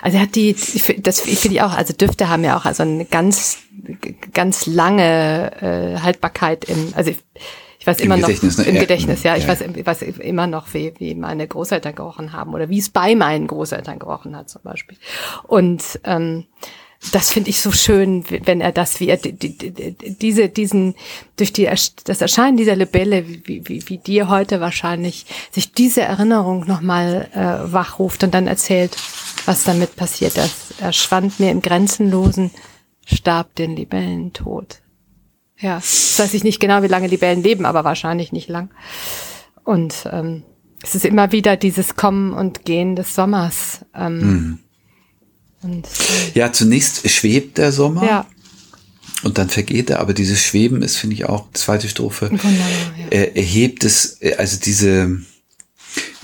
Also 0.00 0.18
er 0.18 0.22
hat 0.22 0.36
die, 0.36 0.54
das 0.98 1.20
finde 1.22 1.56
ich 1.56 1.62
auch, 1.62 1.72
also 1.72 1.92
Düfte 1.92 2.28
haben 2.28 2.44
ja 2.44 2.56
auch 2.56 2.64
also 2.64 2.84
eine 2.84 3.04
ganz, 3.04 3.58
ganz 4.32 4.66
lange 4.66 5.50
äh, 5.60 5.98
Haltbarkeit 5.98 6.66
im, 6.66 6.92
also 6.94 7.10
weiß 7.88 8.00
Im 8.00 8.06
immer 8.06 8.16
Gedächtnis, 8.16 8.58
noch, 8.58 8.64
ne? 8.64 8.70
im 8.70 8.78
Gedächtnis, 8.78 9.22
ja. 9.22 9.36
Ich 9.36 9.44
ja. 9.44 9.48
weiß, 9.48 9.64
weiß 9.84 10.02
immer 10.02 10.46
noch, 10.46 10.72
wie, 10.74 10.92
wie 10.98 11.14
meine 11.14 11.46
Großeltern 11.46 11.94
gerochen 11.94 12.32
haben 12.32 12.54
oder 12.54 12.68
wie 12.68 12.78
es 12.78 12.90
bei 12.90 13.14
meinen 13.14 13.46
Großeltern 13.46 13.98
gerochen 13.98 14.36
hat 14.36 14.48
zum 14.48 14.62
Beispiel. 14.62 14.96
Und 15.46 16.00
ähm, 16.04 16.46
das 17.12 17.30
finde 17.30 17.50
ich 17.50 17.60
so 17.60 17.70
schön, 17.70 18.24
wenn 18.28 18.60
er 18.60 18.72
das, 18.72 18.98
wie 18.98 19.08
er 19.08 19.16
die, 19.16 19.32
die, 19.32 19.94
diese, 20.20 20.48
diesen, 20.48 20.96
durch 21.36 21.52
die, 21.52 21.68
das 22.04 22.20
Erscheinen 22.20 22.56
dieser 22.56 22.74
Libelle, 22.74 23.26
wie, 23.28 23.68
wie, 23.68 23.88
wie 23.88 23.98
dir 23.98 24.28
heute 24.28 24.60
wahrscheinlich, 24.60 25.26
sich 25.52 25.72
diese 25.72 26.02
Erinnerung 26.02 26.66
nochmal 26.66 27.28
äh, 27.34 27.72
wachruft 27.72 28.24
und 28.24 28.34
dann 28.34 28.48
erzählt, 28.48 28.96
was 29.46 29.62
damit 29.64 29.94
passiert 29.94 30.36
ist. 30.36 30.74
Er 30.80 30.92
schwand 30.92 31.38
mir 31.38 31.52
im 31.52 31.62
Grenzenlosen, 31.62 32.50
starb 33.06 33.54
den 33.54 33.76
Libellen 33.76 34.32
tot. 34.32 34.80
Ja, 35.60 35.76
das 35.76 36.18
weiß 36.18 36.34
ich 36.34 36.44
nicht 36.44 36.60
genau, 36.60 36.82
wie 36.82 36.88
lange 36.88 37.08
Libellen 37.08 37.42
leben, 37.42 37.66
aber 37.66 37.84
wahrscheinlich 37.84 38.32
nicht 38.32 38.48
lang. 38.48 38.70
Und 39.64 40.08
ähm, 40.10 40.44
es 40.82 40.94
ist 40.94 41.04
immer 41.04 41.32
wieder 41.32 41.56
dieses 41.56 41.96
Kommen 41.96 42.32
und 42.32 42.64
Gehen 42.64 42.96
des 42.96 43.14
Sommers. 43.14 43.84
Ähm, 43.94 44.18
mhm. 44.18 44.58
und, 45.62 45.86
äh, 45.86 46.38
ja, 46.38 46.52
zunächst 46.52 47.08
schwebt 47.10 47.58
der 47.58 47.72
Sommer. 47.72 48.04
Ja. 48.04 48.26
Und 49.24 49.36
dann 49.36 49.48
vergeht 49.48 49.90
er, 49.90 49.98
aber 49.98 50.14
dieses 50.14 50.40
Schweben 50.40 50.80
ist, 50.82 50.96
finde 50.96 51.14
ich, 51.14 51.24
auch 51.28 51.50
zweite 51.52 51.88
Strophe. 51.88 52.30
Wunderbar, 52.30 52.56
ja. 52.96 53.06
Er, 53.10 53.36
er 53.36 53.42
hebt 53.42 53.84
es, 53.84 54.20
also 54.38 54.58
diese, 54.60 55.20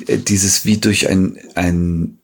äh, 0.07 0.18
dieses 0.18 0.64
wie 0.64 0.78
durch 0.78 1.09
ein, 1.09 1.37
ein 1.57 2.18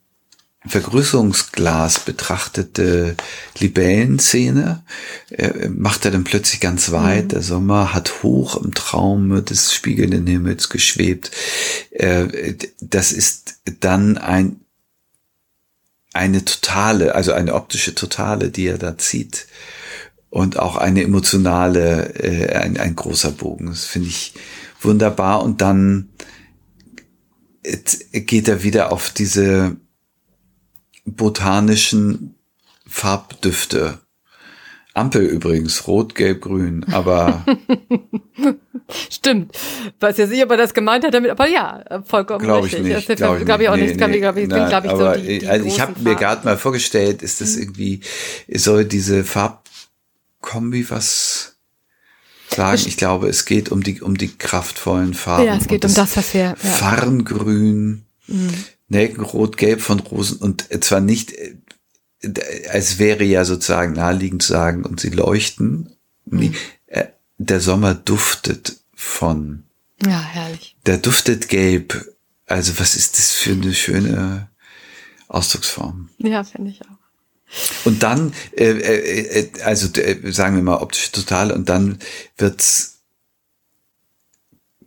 Vergrößerungsglas 0.65 2.01
betrachtete 2.01 3.15
Libellenszene 3.57 4.83
äh, 5.31 5.69
macht 5.69 6.05
er 6.05 6.11
dann 6.11 6.23
plötzlich 6.23 6.59
ganz 6.59 6.91
weit. 6.91 7.25
Mhm. 7.25 7.29
Der 7.29 7.41
Sommer 7.41 7.93
hat 7.93 8.21
hoch 8.21 8.61
im 8.63 8.73
Traume 8.73 9.41
des 9.41 9.73
spiegelnden 9.73 10.27
Himmels 10.27 10.69
geschwebt. 10.69 11.31
Äh, 11.89 12.55
das 12.79 13.11
ist 13.11 13.61
dann 13.79 14.17
ein 14.17 14.57
eine 16.13 16.43
totale, 16.43 17.15
also 17.15 17.31
eine 17.31 17.53
optische 17.53 17.95
Totale, 17.95 18.49
die 18.49 18.67
er 18.67 18.77
da 18.77 18.97
zieht. 18.97 19.47
Und 20.29 20.59
auch 20.59 20.77
eine 20.77 21.03
emotionale, 21.03 22.13
äh, 22.15 22.53
ein, 22.55 22.77
ein 22.77 22.95
großer 22.95 23.31
Bogen. 23.31 23.67
Das 23.67 23.85
finde 23.85 24.09
ich 24.09 24.33
wunderbar. 24.81 25.41
Und 25.41 25.61
dann 25.61 26.09
geht 27.63 28.47
er 28.47 28.63
wieder 28.63 28.91
auf 28.91 29.09
diese 29.09 29.77
botanischen 31.05 32.35
Farbdüfte. 32.87 33.99
Ampel 34.93 35.23
übrigens, 35.23 35.87
rot, 35.87 36.15
gelb, 36.15 36.41
grün, 36.41 36.85
aber. 36.91 37.45
Stimmt. 39.09 39.57
Weiß 40.01 40.17
ja 40.17 40.27
nicht, 40.27 40.43
ob 40.43 40.51
er 40.51 40.57
das 40.57 40.73
gemeint 40.73 41.05
hat 41.05 41.13
damit, 41.13 41.31
aber 41.31 41.47
ja, 41.47 41.81
vollkommen 42.05 42.43
glaub 42.43 42.65
richtig. 42.65 42.85
Ich 42.85 43.07
nicht, 43.07 43.17
glaube 43.17 43.39
ich, 43.39 43.45
glaub 43.45 43.61
ich 43.61 43.69
auch 43.69 43.75
nee, 43.77 43.83
nicht. 43.83 43.99
Nee, 43.99 44.19
glaub 44.19 44.35
ich, 44.35 44.49
glaub 44.49 44.83
ich, 44.83 44.89
aber 44.89 45.15
so 45.15 45.21
die, 45.21 45.39
die 45.39 45.47
also 45.47 45.65
ich 45.65 45.79
habe 45.79 45.97
mir 46.01 46.15
gerade 46.15 46.43
mal 46.43 46.57
vorgestellt, 46.57 47.21
ist 47.21 47.39
das 47.39 47.55
mhm. 47.55 47.61
irgendwie, 47.61 48.01
soll 48.53 48.83
diese 48.83 49.23
Farbkombi 49.23 50.89
was 50.89 51.55
sagen? 52.49 52.81
Ich 52.85 52.97
glaube, 52.97 53.29
es 53.29 53.45
geht 53.45 53.69
um 53.69 53.83
die, 53.83 54.01
um 54.01 54.17
die 54.17 54.35
kraftvollen 54.35 55.13
Farben. 55.13 55.45
Ja, 55.45 55.55
es 55.55 55.67
geht 55.67 55.85
um 55.85 55.93
das, 55.93 56.17
was 56.17 56.33
wir, 56.33 56.41
ja. 56.41 56.55
Farngrün. 56.55 58.03
Mhm. 58.27 58.49
Nelkenrot, 58.91 59.57
Gelb 59.57 59.81
von 59.81 59.99
Rosen 59.99 60.37
und 60.39 60.67
zwar 60.83 60.99
nicht, 60.99 61.31
äh, 61.31 61.55
als 62.69 62.99
wäre 62.99 63.23
ja 63.23 63.45
sozusagen 63.45 63.93
naheliegend 63.93 64.43
zu 64.43 64.51
sagen, 64.51 64.85
und 64.85 64.99
sie 64.99 65.09
leuchten. 65.09 65.95
Mhm. 66.25 66.53
Der 67.37 67.59
Sommer 67.59 67.95
duftet 67.95 68.77
von. 68.93 69.63
Ja, 70.05 70.21
herrlich. 70.21 70.75
Der 70.85 70.99
duftet 70.99 71.49
gelb. 71.49 72.13
Also 72.45 72.77
was 72.77 72.95
ist 72.95 73.17
das 73.17 73.31
für 73.31 73.53
eine 73.53 73.73
schöne 73.73 74.49
Ausdrucksform? 75.27 76.09
Ja, 76.19 76.43
finde 76.43 76.69
ich 76.69 76.81
auch. 76.83 77.85
Und 77.85 78.03
dann, 78.03 78.33
äh, 78.55 78.69
äh, 78.71 79.49
also 79.63 79.87
äh, 79.99 80.31
sagen 80.31 80.55
wir 80.55 80.63
mal 80.63 80.77
optisch 80.77 81.11
total, 81.11 81.51
und 81.51 81.69
dann 81.69 81.97
wird's 82.37 82.99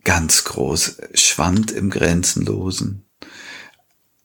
ganz 0.03 0.43
groß, 0.45 0.97
Schwand 1.15 1.71
im 1.71 1.89
Grenzenlosen. 1.89 3.04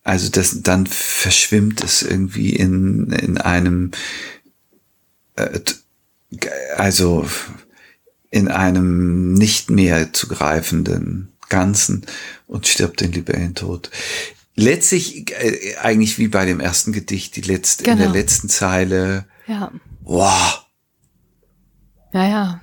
Also 0.03 0.31
das, 0.31 0.63
dann 0.63 0.87
verschwimmt 0.87 1.83
es 1.85 2.03
irgendwie 2.03 2.57
in, 2.57 3.13
in 3.13 3.39
einem, 3.39 3.91
äh, 5.37 5.61
also 6.77 7.27
in 8.31 8.49
einem 8.49 9.35
nicht 9.35 9.71
mehr 9.71 10.13
zu 10.13 10.29
greifenden 10.29 11.33
Ganzen 11.49 12.07
und 12.47 12.67
stirbt 12.67 13.01
den 13.01 13.13
Libellentod. 13.13 13.91
Letztlich 14.55 15.31
äh, 15.33 15.77
eigentlich 15.77 16.19
wie 16.19 16.29
bei 16.29 16.47
dem 16.47 16.61
ersten 16.61 16.93
Gedicht, 16.93 17.37
die 17.37 17.43
letzte, 17.43 17.85
genau. 17.85 17.93
in 17.93 17.99
der 17.99 18.07
genau. 18.09 18.19
letzten 18.19 18.49
Zeile. 18.49 19.27
Ja. 19.47 19.73
Wow. 20.03 20.65
Ja, 22.13 22.29
ja. 22.29 22.63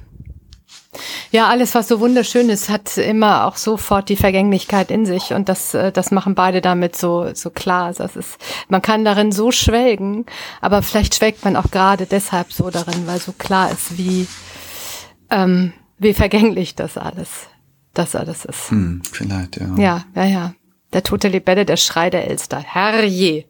Ja, 1.32 1.48
alles, 1.48 1.76
was 1.76 1.88
so 1.88 2.00
wunderschön 2.00 2.50
ist, 2.50 2.70
hat 2.70 2.98
immer 2.98 3.45
auch 3.45 3.58
sofort 3.58 4.10
die 4.10 4.16
Vergänglichkeit 4.16 4.91
in 4.91 5.06
sich 5.06 5.34
und 5.34 5.50
das, 5.50 5.74
äh, 5.74 5.91
das 5.91 6.12
machen 6.12 6.36
beide 6.36 6.62
damit 6.62 6.95
so, 6.95 7.34
so 7.34 7.50
klar. 7.50 7.93
Das 7.93 8.16
ist, 8.16 8.38
man 8.70 8.82
kann 8.82 9.06
darin 9.06 9.32
so 9.32 9.52
schwelgen, 9.52 10.26
aber 10.62 10.82
vielleicht 10.82 11.16
schwelgt 11.16 11.45
man 11.45 11.56
auch 11.56 11.72
gerade 11.72 12.06
deshalb 12.06 12.52
so 12.52 12.70
darin, 12.70 13.08
weil 13.08 13.20
so 13.20 13.34
klar 13.34 13.72
ist, 13.72 13.98
wie, 13.98 14.28
ähm, 15.30 15.74
wie 15.98 16.14
vergänglich 16.14 16.76
das 16.76 16.98
alles, 16.98 17.48
das 17.93 18.16
alles 18.16 18.45
ist. 18.45 18.72
Hm, 18.72 19.02
vielleicht, 19.12 19.58
ja. 19.58 19.76
Ja, 19.78 20.06
ja, 20.16 20.26
ja. 20.26 20.54
Der 20.93 21.04
tote 21.04 21.28
Libelle, 21.28 21.66
der 21.66 21.78
Schrei 21.78 22.10
der 22.10 22.30
Elster. 22.30 22.60
Herrje. 22.60 23.45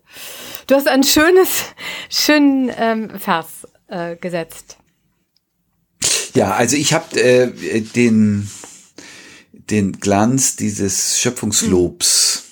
Du 0.65 0.75
hast 0.75 0.87
ein 0.87 1.03
schönes, 1.03 1.65
schönen 2.09 2.71
ähm, 2.77 3.11
Vers 3.19 3.67
äh, 3.87 4.15
gesetzt. 4.15 4.77
Ja, 6.37 6.51
also 6.51 6.75
ich 6.75 6.93
habe 6.93 7.19
äh, 7.19 7.81
den, 7.81 8.47
den 9.51 9.93
Glanz 9.93 10.55
dieses 10.55 11.19
Schöpfungslobs, 11.19 12.43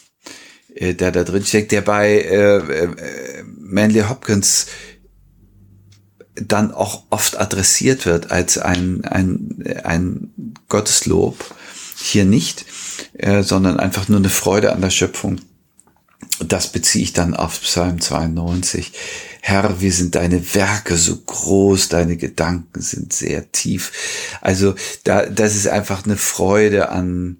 äh, 0.73 0.95
der 0.95 1.11
da 1.11 1.23
drin 1.23 1.45
steckt, 1.45 1.71
der 1.71 1.81
bei 1.81 2.13
äh, 2.13 2.57
äh, 2.57 3.43
Manley 3.59 4.01
Hopkins 4.09 4.65
dann 6.33 6.71
auch 6.71 7.03
oft 7.11 7.39
adressiert 7.39 8.07
wird 8.07 8.31
als 8.31 8.57
ein, 8.57 9.05
ein, 9.05 9.63
ein 9.83 10.55
Gotteslob. 10.67 11.53
Hier 11.95 12.25
nicht, 12.25 12.65
äh, 13.13 13.43
sondern 13.43 13.79
einfach 13.79 14.09
nur 14.09 14.17
eine 14.17 14.29
Freude 14.29 14.73
an 14.73 14.81
der 14.81 14.89
Schöpfung. 14.89 15.41
Das 16.39 16.71
beziehe 16.71 17.03
ich 17.03 17.13
dann 17.13 17.33
auf 17.33 17.61
Psalm 17.61 18.01
92. 18.01 18.91
Herr, 19.41 19.79
wie 19.79 19.91
sind 19.91 20.15
deine 20.15 20.55
Werke 20.55 20.97
so 20.97 21.17
groß, 21.17 21.89
deine 21.89 22.17
Gedanken 22.17 22.81
sind 22.81 23.13
sehr 23.13 23.51
tief. 23.51 23.91
Also 24.41 24.75
da, 25.03 25.25
das 25.27 25.55
ist 25.55 25.67
einfach 25.67 26.05
eine 26.05 26.17
Freude 26.17 26.89
an, 26.89 27.37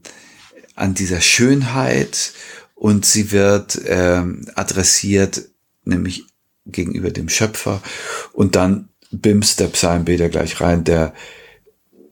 an 0.76 0.94
dieser 0.94 1.22
Schönheit 1.22 2.34
und 2.76 3.06
sie 3.06 3.32
wird 3.32 3.82
ähm, 3.86 4.46
adressiert, 4.56 5.46
nämlich 5.84 6.26
gegenüber 6.66 7.12
dem 7.12 7.30
Schöpfer 7.30 7.82
und 8.34 8.56
dann 8.56 8.90
bimst 9.12 9.60
der 9.60 9.68
Psalmbeter 9.68 10.30
gleich 10.30 10.62
rein, 10.62 10.84
der 10.84 11.14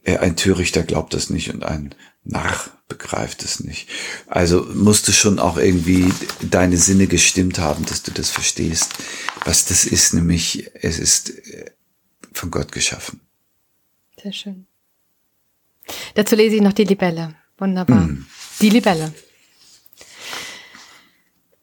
äh, 0.04 0.18
ein 0.18 0.36
Törichter 0.36 0.82
glaubt 0.82 1.14
das 1.14 1.30
nicht 1.30 1.52
und 1.52 1.64
ein 1.64 1.94
Narr 2.24 2.58
begreift 2.88 3.42
es 3.42 3.60
nicht. 3.60 3.88
Also 4.26 4.66
musste 4.74 5.12
schon 5.12 5.38
auch 5.38 5.56
irgendwie 5.56 6.12
deine 6.40 6.76
Sinne 6.76 7.06
gestimmt 7.06 7.58
haben, 7.58 7.84
dass 7.86 8.02
du 8.02 8.10
das 8.10 8.30
verstehst, 8.30 8.94
was 9.44 9.66
das 9.66 9.84
ist, 9.84 10.14
nämlich 10.14 10.70
es 10.74 10.98
ist 10.98 11.30
äh, 11.30 11.70
von 12.32 12.50
Gott 12.50 12.72
geschaffen. 12.72 13.20
Sehr 14.22 14.32
schön. 14.32 14.66
Dazu 16.14 16.34
lese 16.34 16.56
ich 16.56 16.62
noch 16.62 16.72
die 16.72 16.84
Libelle. 16.84 17.34
Wunderbar. 17.58 18.06
Mm. 18.06 18.26
Die 18.60 18.70
Libelle. 18.70 19.12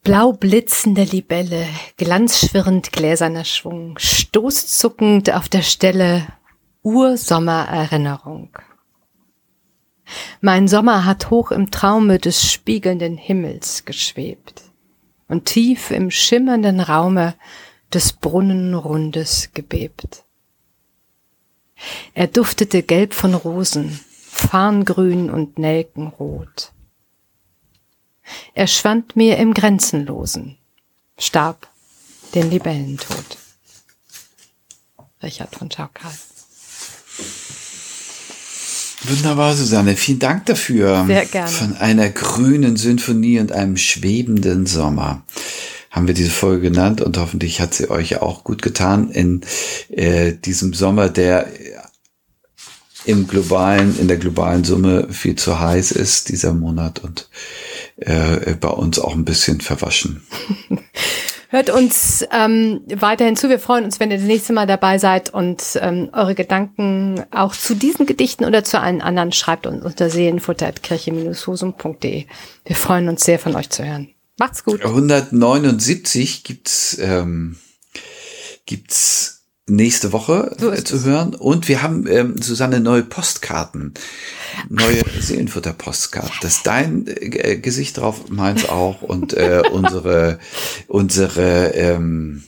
Blau 0.04 0.34
blitzende 0.34 1.04
Libelle, 1.04 1.68
glanzschwirrend 1.98 2.92
gläserner 2.92 3.46
Schwung, 3.46 4.00
stoßzuckend 4.00 5.32
auf 5.32 5.48
der 5.48 5.62
Stelle 5.62 6.28
Ursommererinnerung. 6.82 8.50
Mein 10.42 10.68
Sommer 10.68 11.06
hat 11.06 11.30
hoch 11.30 11.52
im 11.52 11.72
Traume 11.72 12.20
des 12.20 12.52
spiegelnden 12.52 13.18
Himmels 13.18 13.86
geschwebt 13.86 14.64
und 15.28 15.46
tief 15.46 15.92
im 15.92 16.12
schimmernden 16.12 16.80
Raume 16.80 17.36
des 17.94 18.14
Brunnenrundes 18.14 19.52
gebebt. 19.54 20.24
Er 22.14 22.28
duftete 22.28 22.84
gelb 22.84 23.14
von 23.14 23.34
Rosen, 23.34 24.00
Farngrün 24.30 25.30
und 25.30 25.58
Nelkenrot. 25.58 26.72
Er 28.54 28.68
schwand 28.68 29.16
mir 29.16 29.38
im 29.38 29.54
Grenzenlosen, 29.54 30.58
starb 31.18 31.68
den 32.34 32.50
Libellentod. 32.50 33.38
Richard 35.22 35.56
von 35.56 35.70
Schaukarl. 35.70 36.14
Wunderbar, 39.04 39.56
Susanne. 39.56 39.96
Vielen 39.96 40.20
Dank 40.20 40.46
dafür. 40.46 41.06
Sehr 41.08 41.26
gerne. 41.26 41.50
Von 41.50 41.76
einer 41.78 42.10
grünen 42.10 42.78
Symphonie 42.78 43.40
und 43.40 43.52
einem 43.52 43.78
schwebenden 43.78 44.66
Sommer 44.66 45.24
haben 45.90 46.08
wir 46.08 46.14
diese 46.14 46.30
Folge 46.30 46.70
genannt 46.70 47.02
und 47.02 47.18
hoffentlich 47.18 47.60
hat 47.60 47.74
sie 47.74 47.90
euch 47.90 48.22
auch 48.22 48.44
gut 48.44 48.62
getan 48.62 49.10
in 49.10 49.42
äh, 49.90 50.34
diesem 50.34 50.74
Sommer, 50.74 51.10
der 51.10 51.48
im 53.06 53.28
globalen, 53.28 54.00
in 54.00 54.08
der 54.08 54.18
globalen 54.18 54.64
Summe 54.64 55.08
viel 55.12 55.36
zu 55.36 55.60
heiß 55.60 55.92
ist, 55.92 56.30
dieser 56.30 56.54
Monat 56.54 57.00
und 57.00 57.30
äh, 57.98 58.56
bei 58.56 58.70
uns 58.70 59.00
auch 59.00 59.14
ein 59.14 59.26
bisschen 59.26 59.62
verwaschen. 59.62 60.22
Hört 61.52 61.70
uns 61.70 62.26
ähm, 62.32 62.82
weiterhin 62.88 63.36
zu. 63.36 63.50
Wir 63.50 63.60
freuen 63.60 63.84
uns, 63.84 64.00
wenn 64.00 64.10
ihr 64.10 64.16
das 64.16 64.26
nächste 64.26 64.54
Mal 64.54 64.68
dabei 64.68 64.98
seid 64.98 65.34
und 65.34 65.62
ähm, 65.82 66.10
eure 66.14 66.34
Gedanken 66.34 67.26
auch 67.30 67.54
zu 67.54 67.76
diesen 67.76 68.06
Gedichten 68.06 68.46
oder 68.46 68.64
zu 68.64 68.80
allen 68.80 69.02
anderen 69.02 69.34
schreibt 69.34 69.68
uns 69.68 69.84
unter 69.84 70.10
seelenfutter.kirche-hosum.de. 70.10 72.26
Wir 72.64 72.76
freuen 72.78 73.10
uns 73.10 73.26
sehr, 73.26 73.38
von 73.38 73.54
euch 73.58 73.70
zu 73.70 73.86
hören. 73.86 74.12
Macht's 74.40 74.64
gut. 74.64 74.86
179 74.86 76.46
gibt's 76.46 76.98
ähm, 77.02 77.58
gibt's 78.66 79.41
nächste 79.72 80.12
Woche 80.12 80.56
So 80.60 80.72
äh, 80.72 80.84
zu 80.84 81.04
hören. 81.04 81.34
Und 81.34 81.68
wir 81.68 81.82
haben, 81.82 82.06
ähm, 82.08 82.42
Susanne, 82.42 82.80
neue 82.80 83.04
Postkarten. 83.04 83.94
Neue 84.70 85.02
Seelenfutter-Postkarten. 85.20 86.34
Das 86.42 86.64
dein 86.64 87.08
äh, 87.08 87.58
Gesicht 87.58 87.98
drauf, 87.98 88.30
meins 88.30 88.68
auch. 88.68 89.02
Und 89.02 89.34
äh, 89.34 89.64
unsere, 89.72 90.40
unsere 90.88 91.74
ähm, 91.74 92.44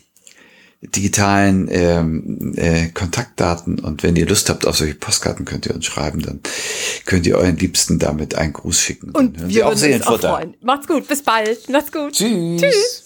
digitalen 0.82 1.68
ähm, 1.72 2.54
äh, 2.58 2.90
Kontaktdaten. 2.90 3.80
Und 3.80 4.04
wenn 4.04 4.16
ihr 4.16 4.28
Lust 4.28 4.50
habt 4.50 4.68
auf 4.68 4.78
solche 4.78 4.96
Postkarten, 4.96 5.46
könnt 5.46 5.66
ihr 5.66 5.74
uns 5.74 5.86
schreiben. 5.86 6.22
Dann 6.22 6.42
könnt 7.06 7.26
ihr 7.26 7.38
euren 7.38 7.58
Liebsten 7.58 8.00
damit 8.00 8.36
einen 8.36 8.54
Gruß 8.54 8.80
schicken. 8.80 9.12
Und 9.12 9.48
wir 9.48 9.68
auch 9.68 9.72
auch 9.72 9.78
Seelenfutter. 9.78 10.30
freuen. 10.30 10.56
Macht's 10.62 10.88
gut. 10.88 11.08
Bis 11.08 11.24
bald. 11.24 11.70
Macht's 11.70 11.92
gut. 11.92 12.14
Tschüss. 12.14 12.62
Tschüss. 12.62 13.03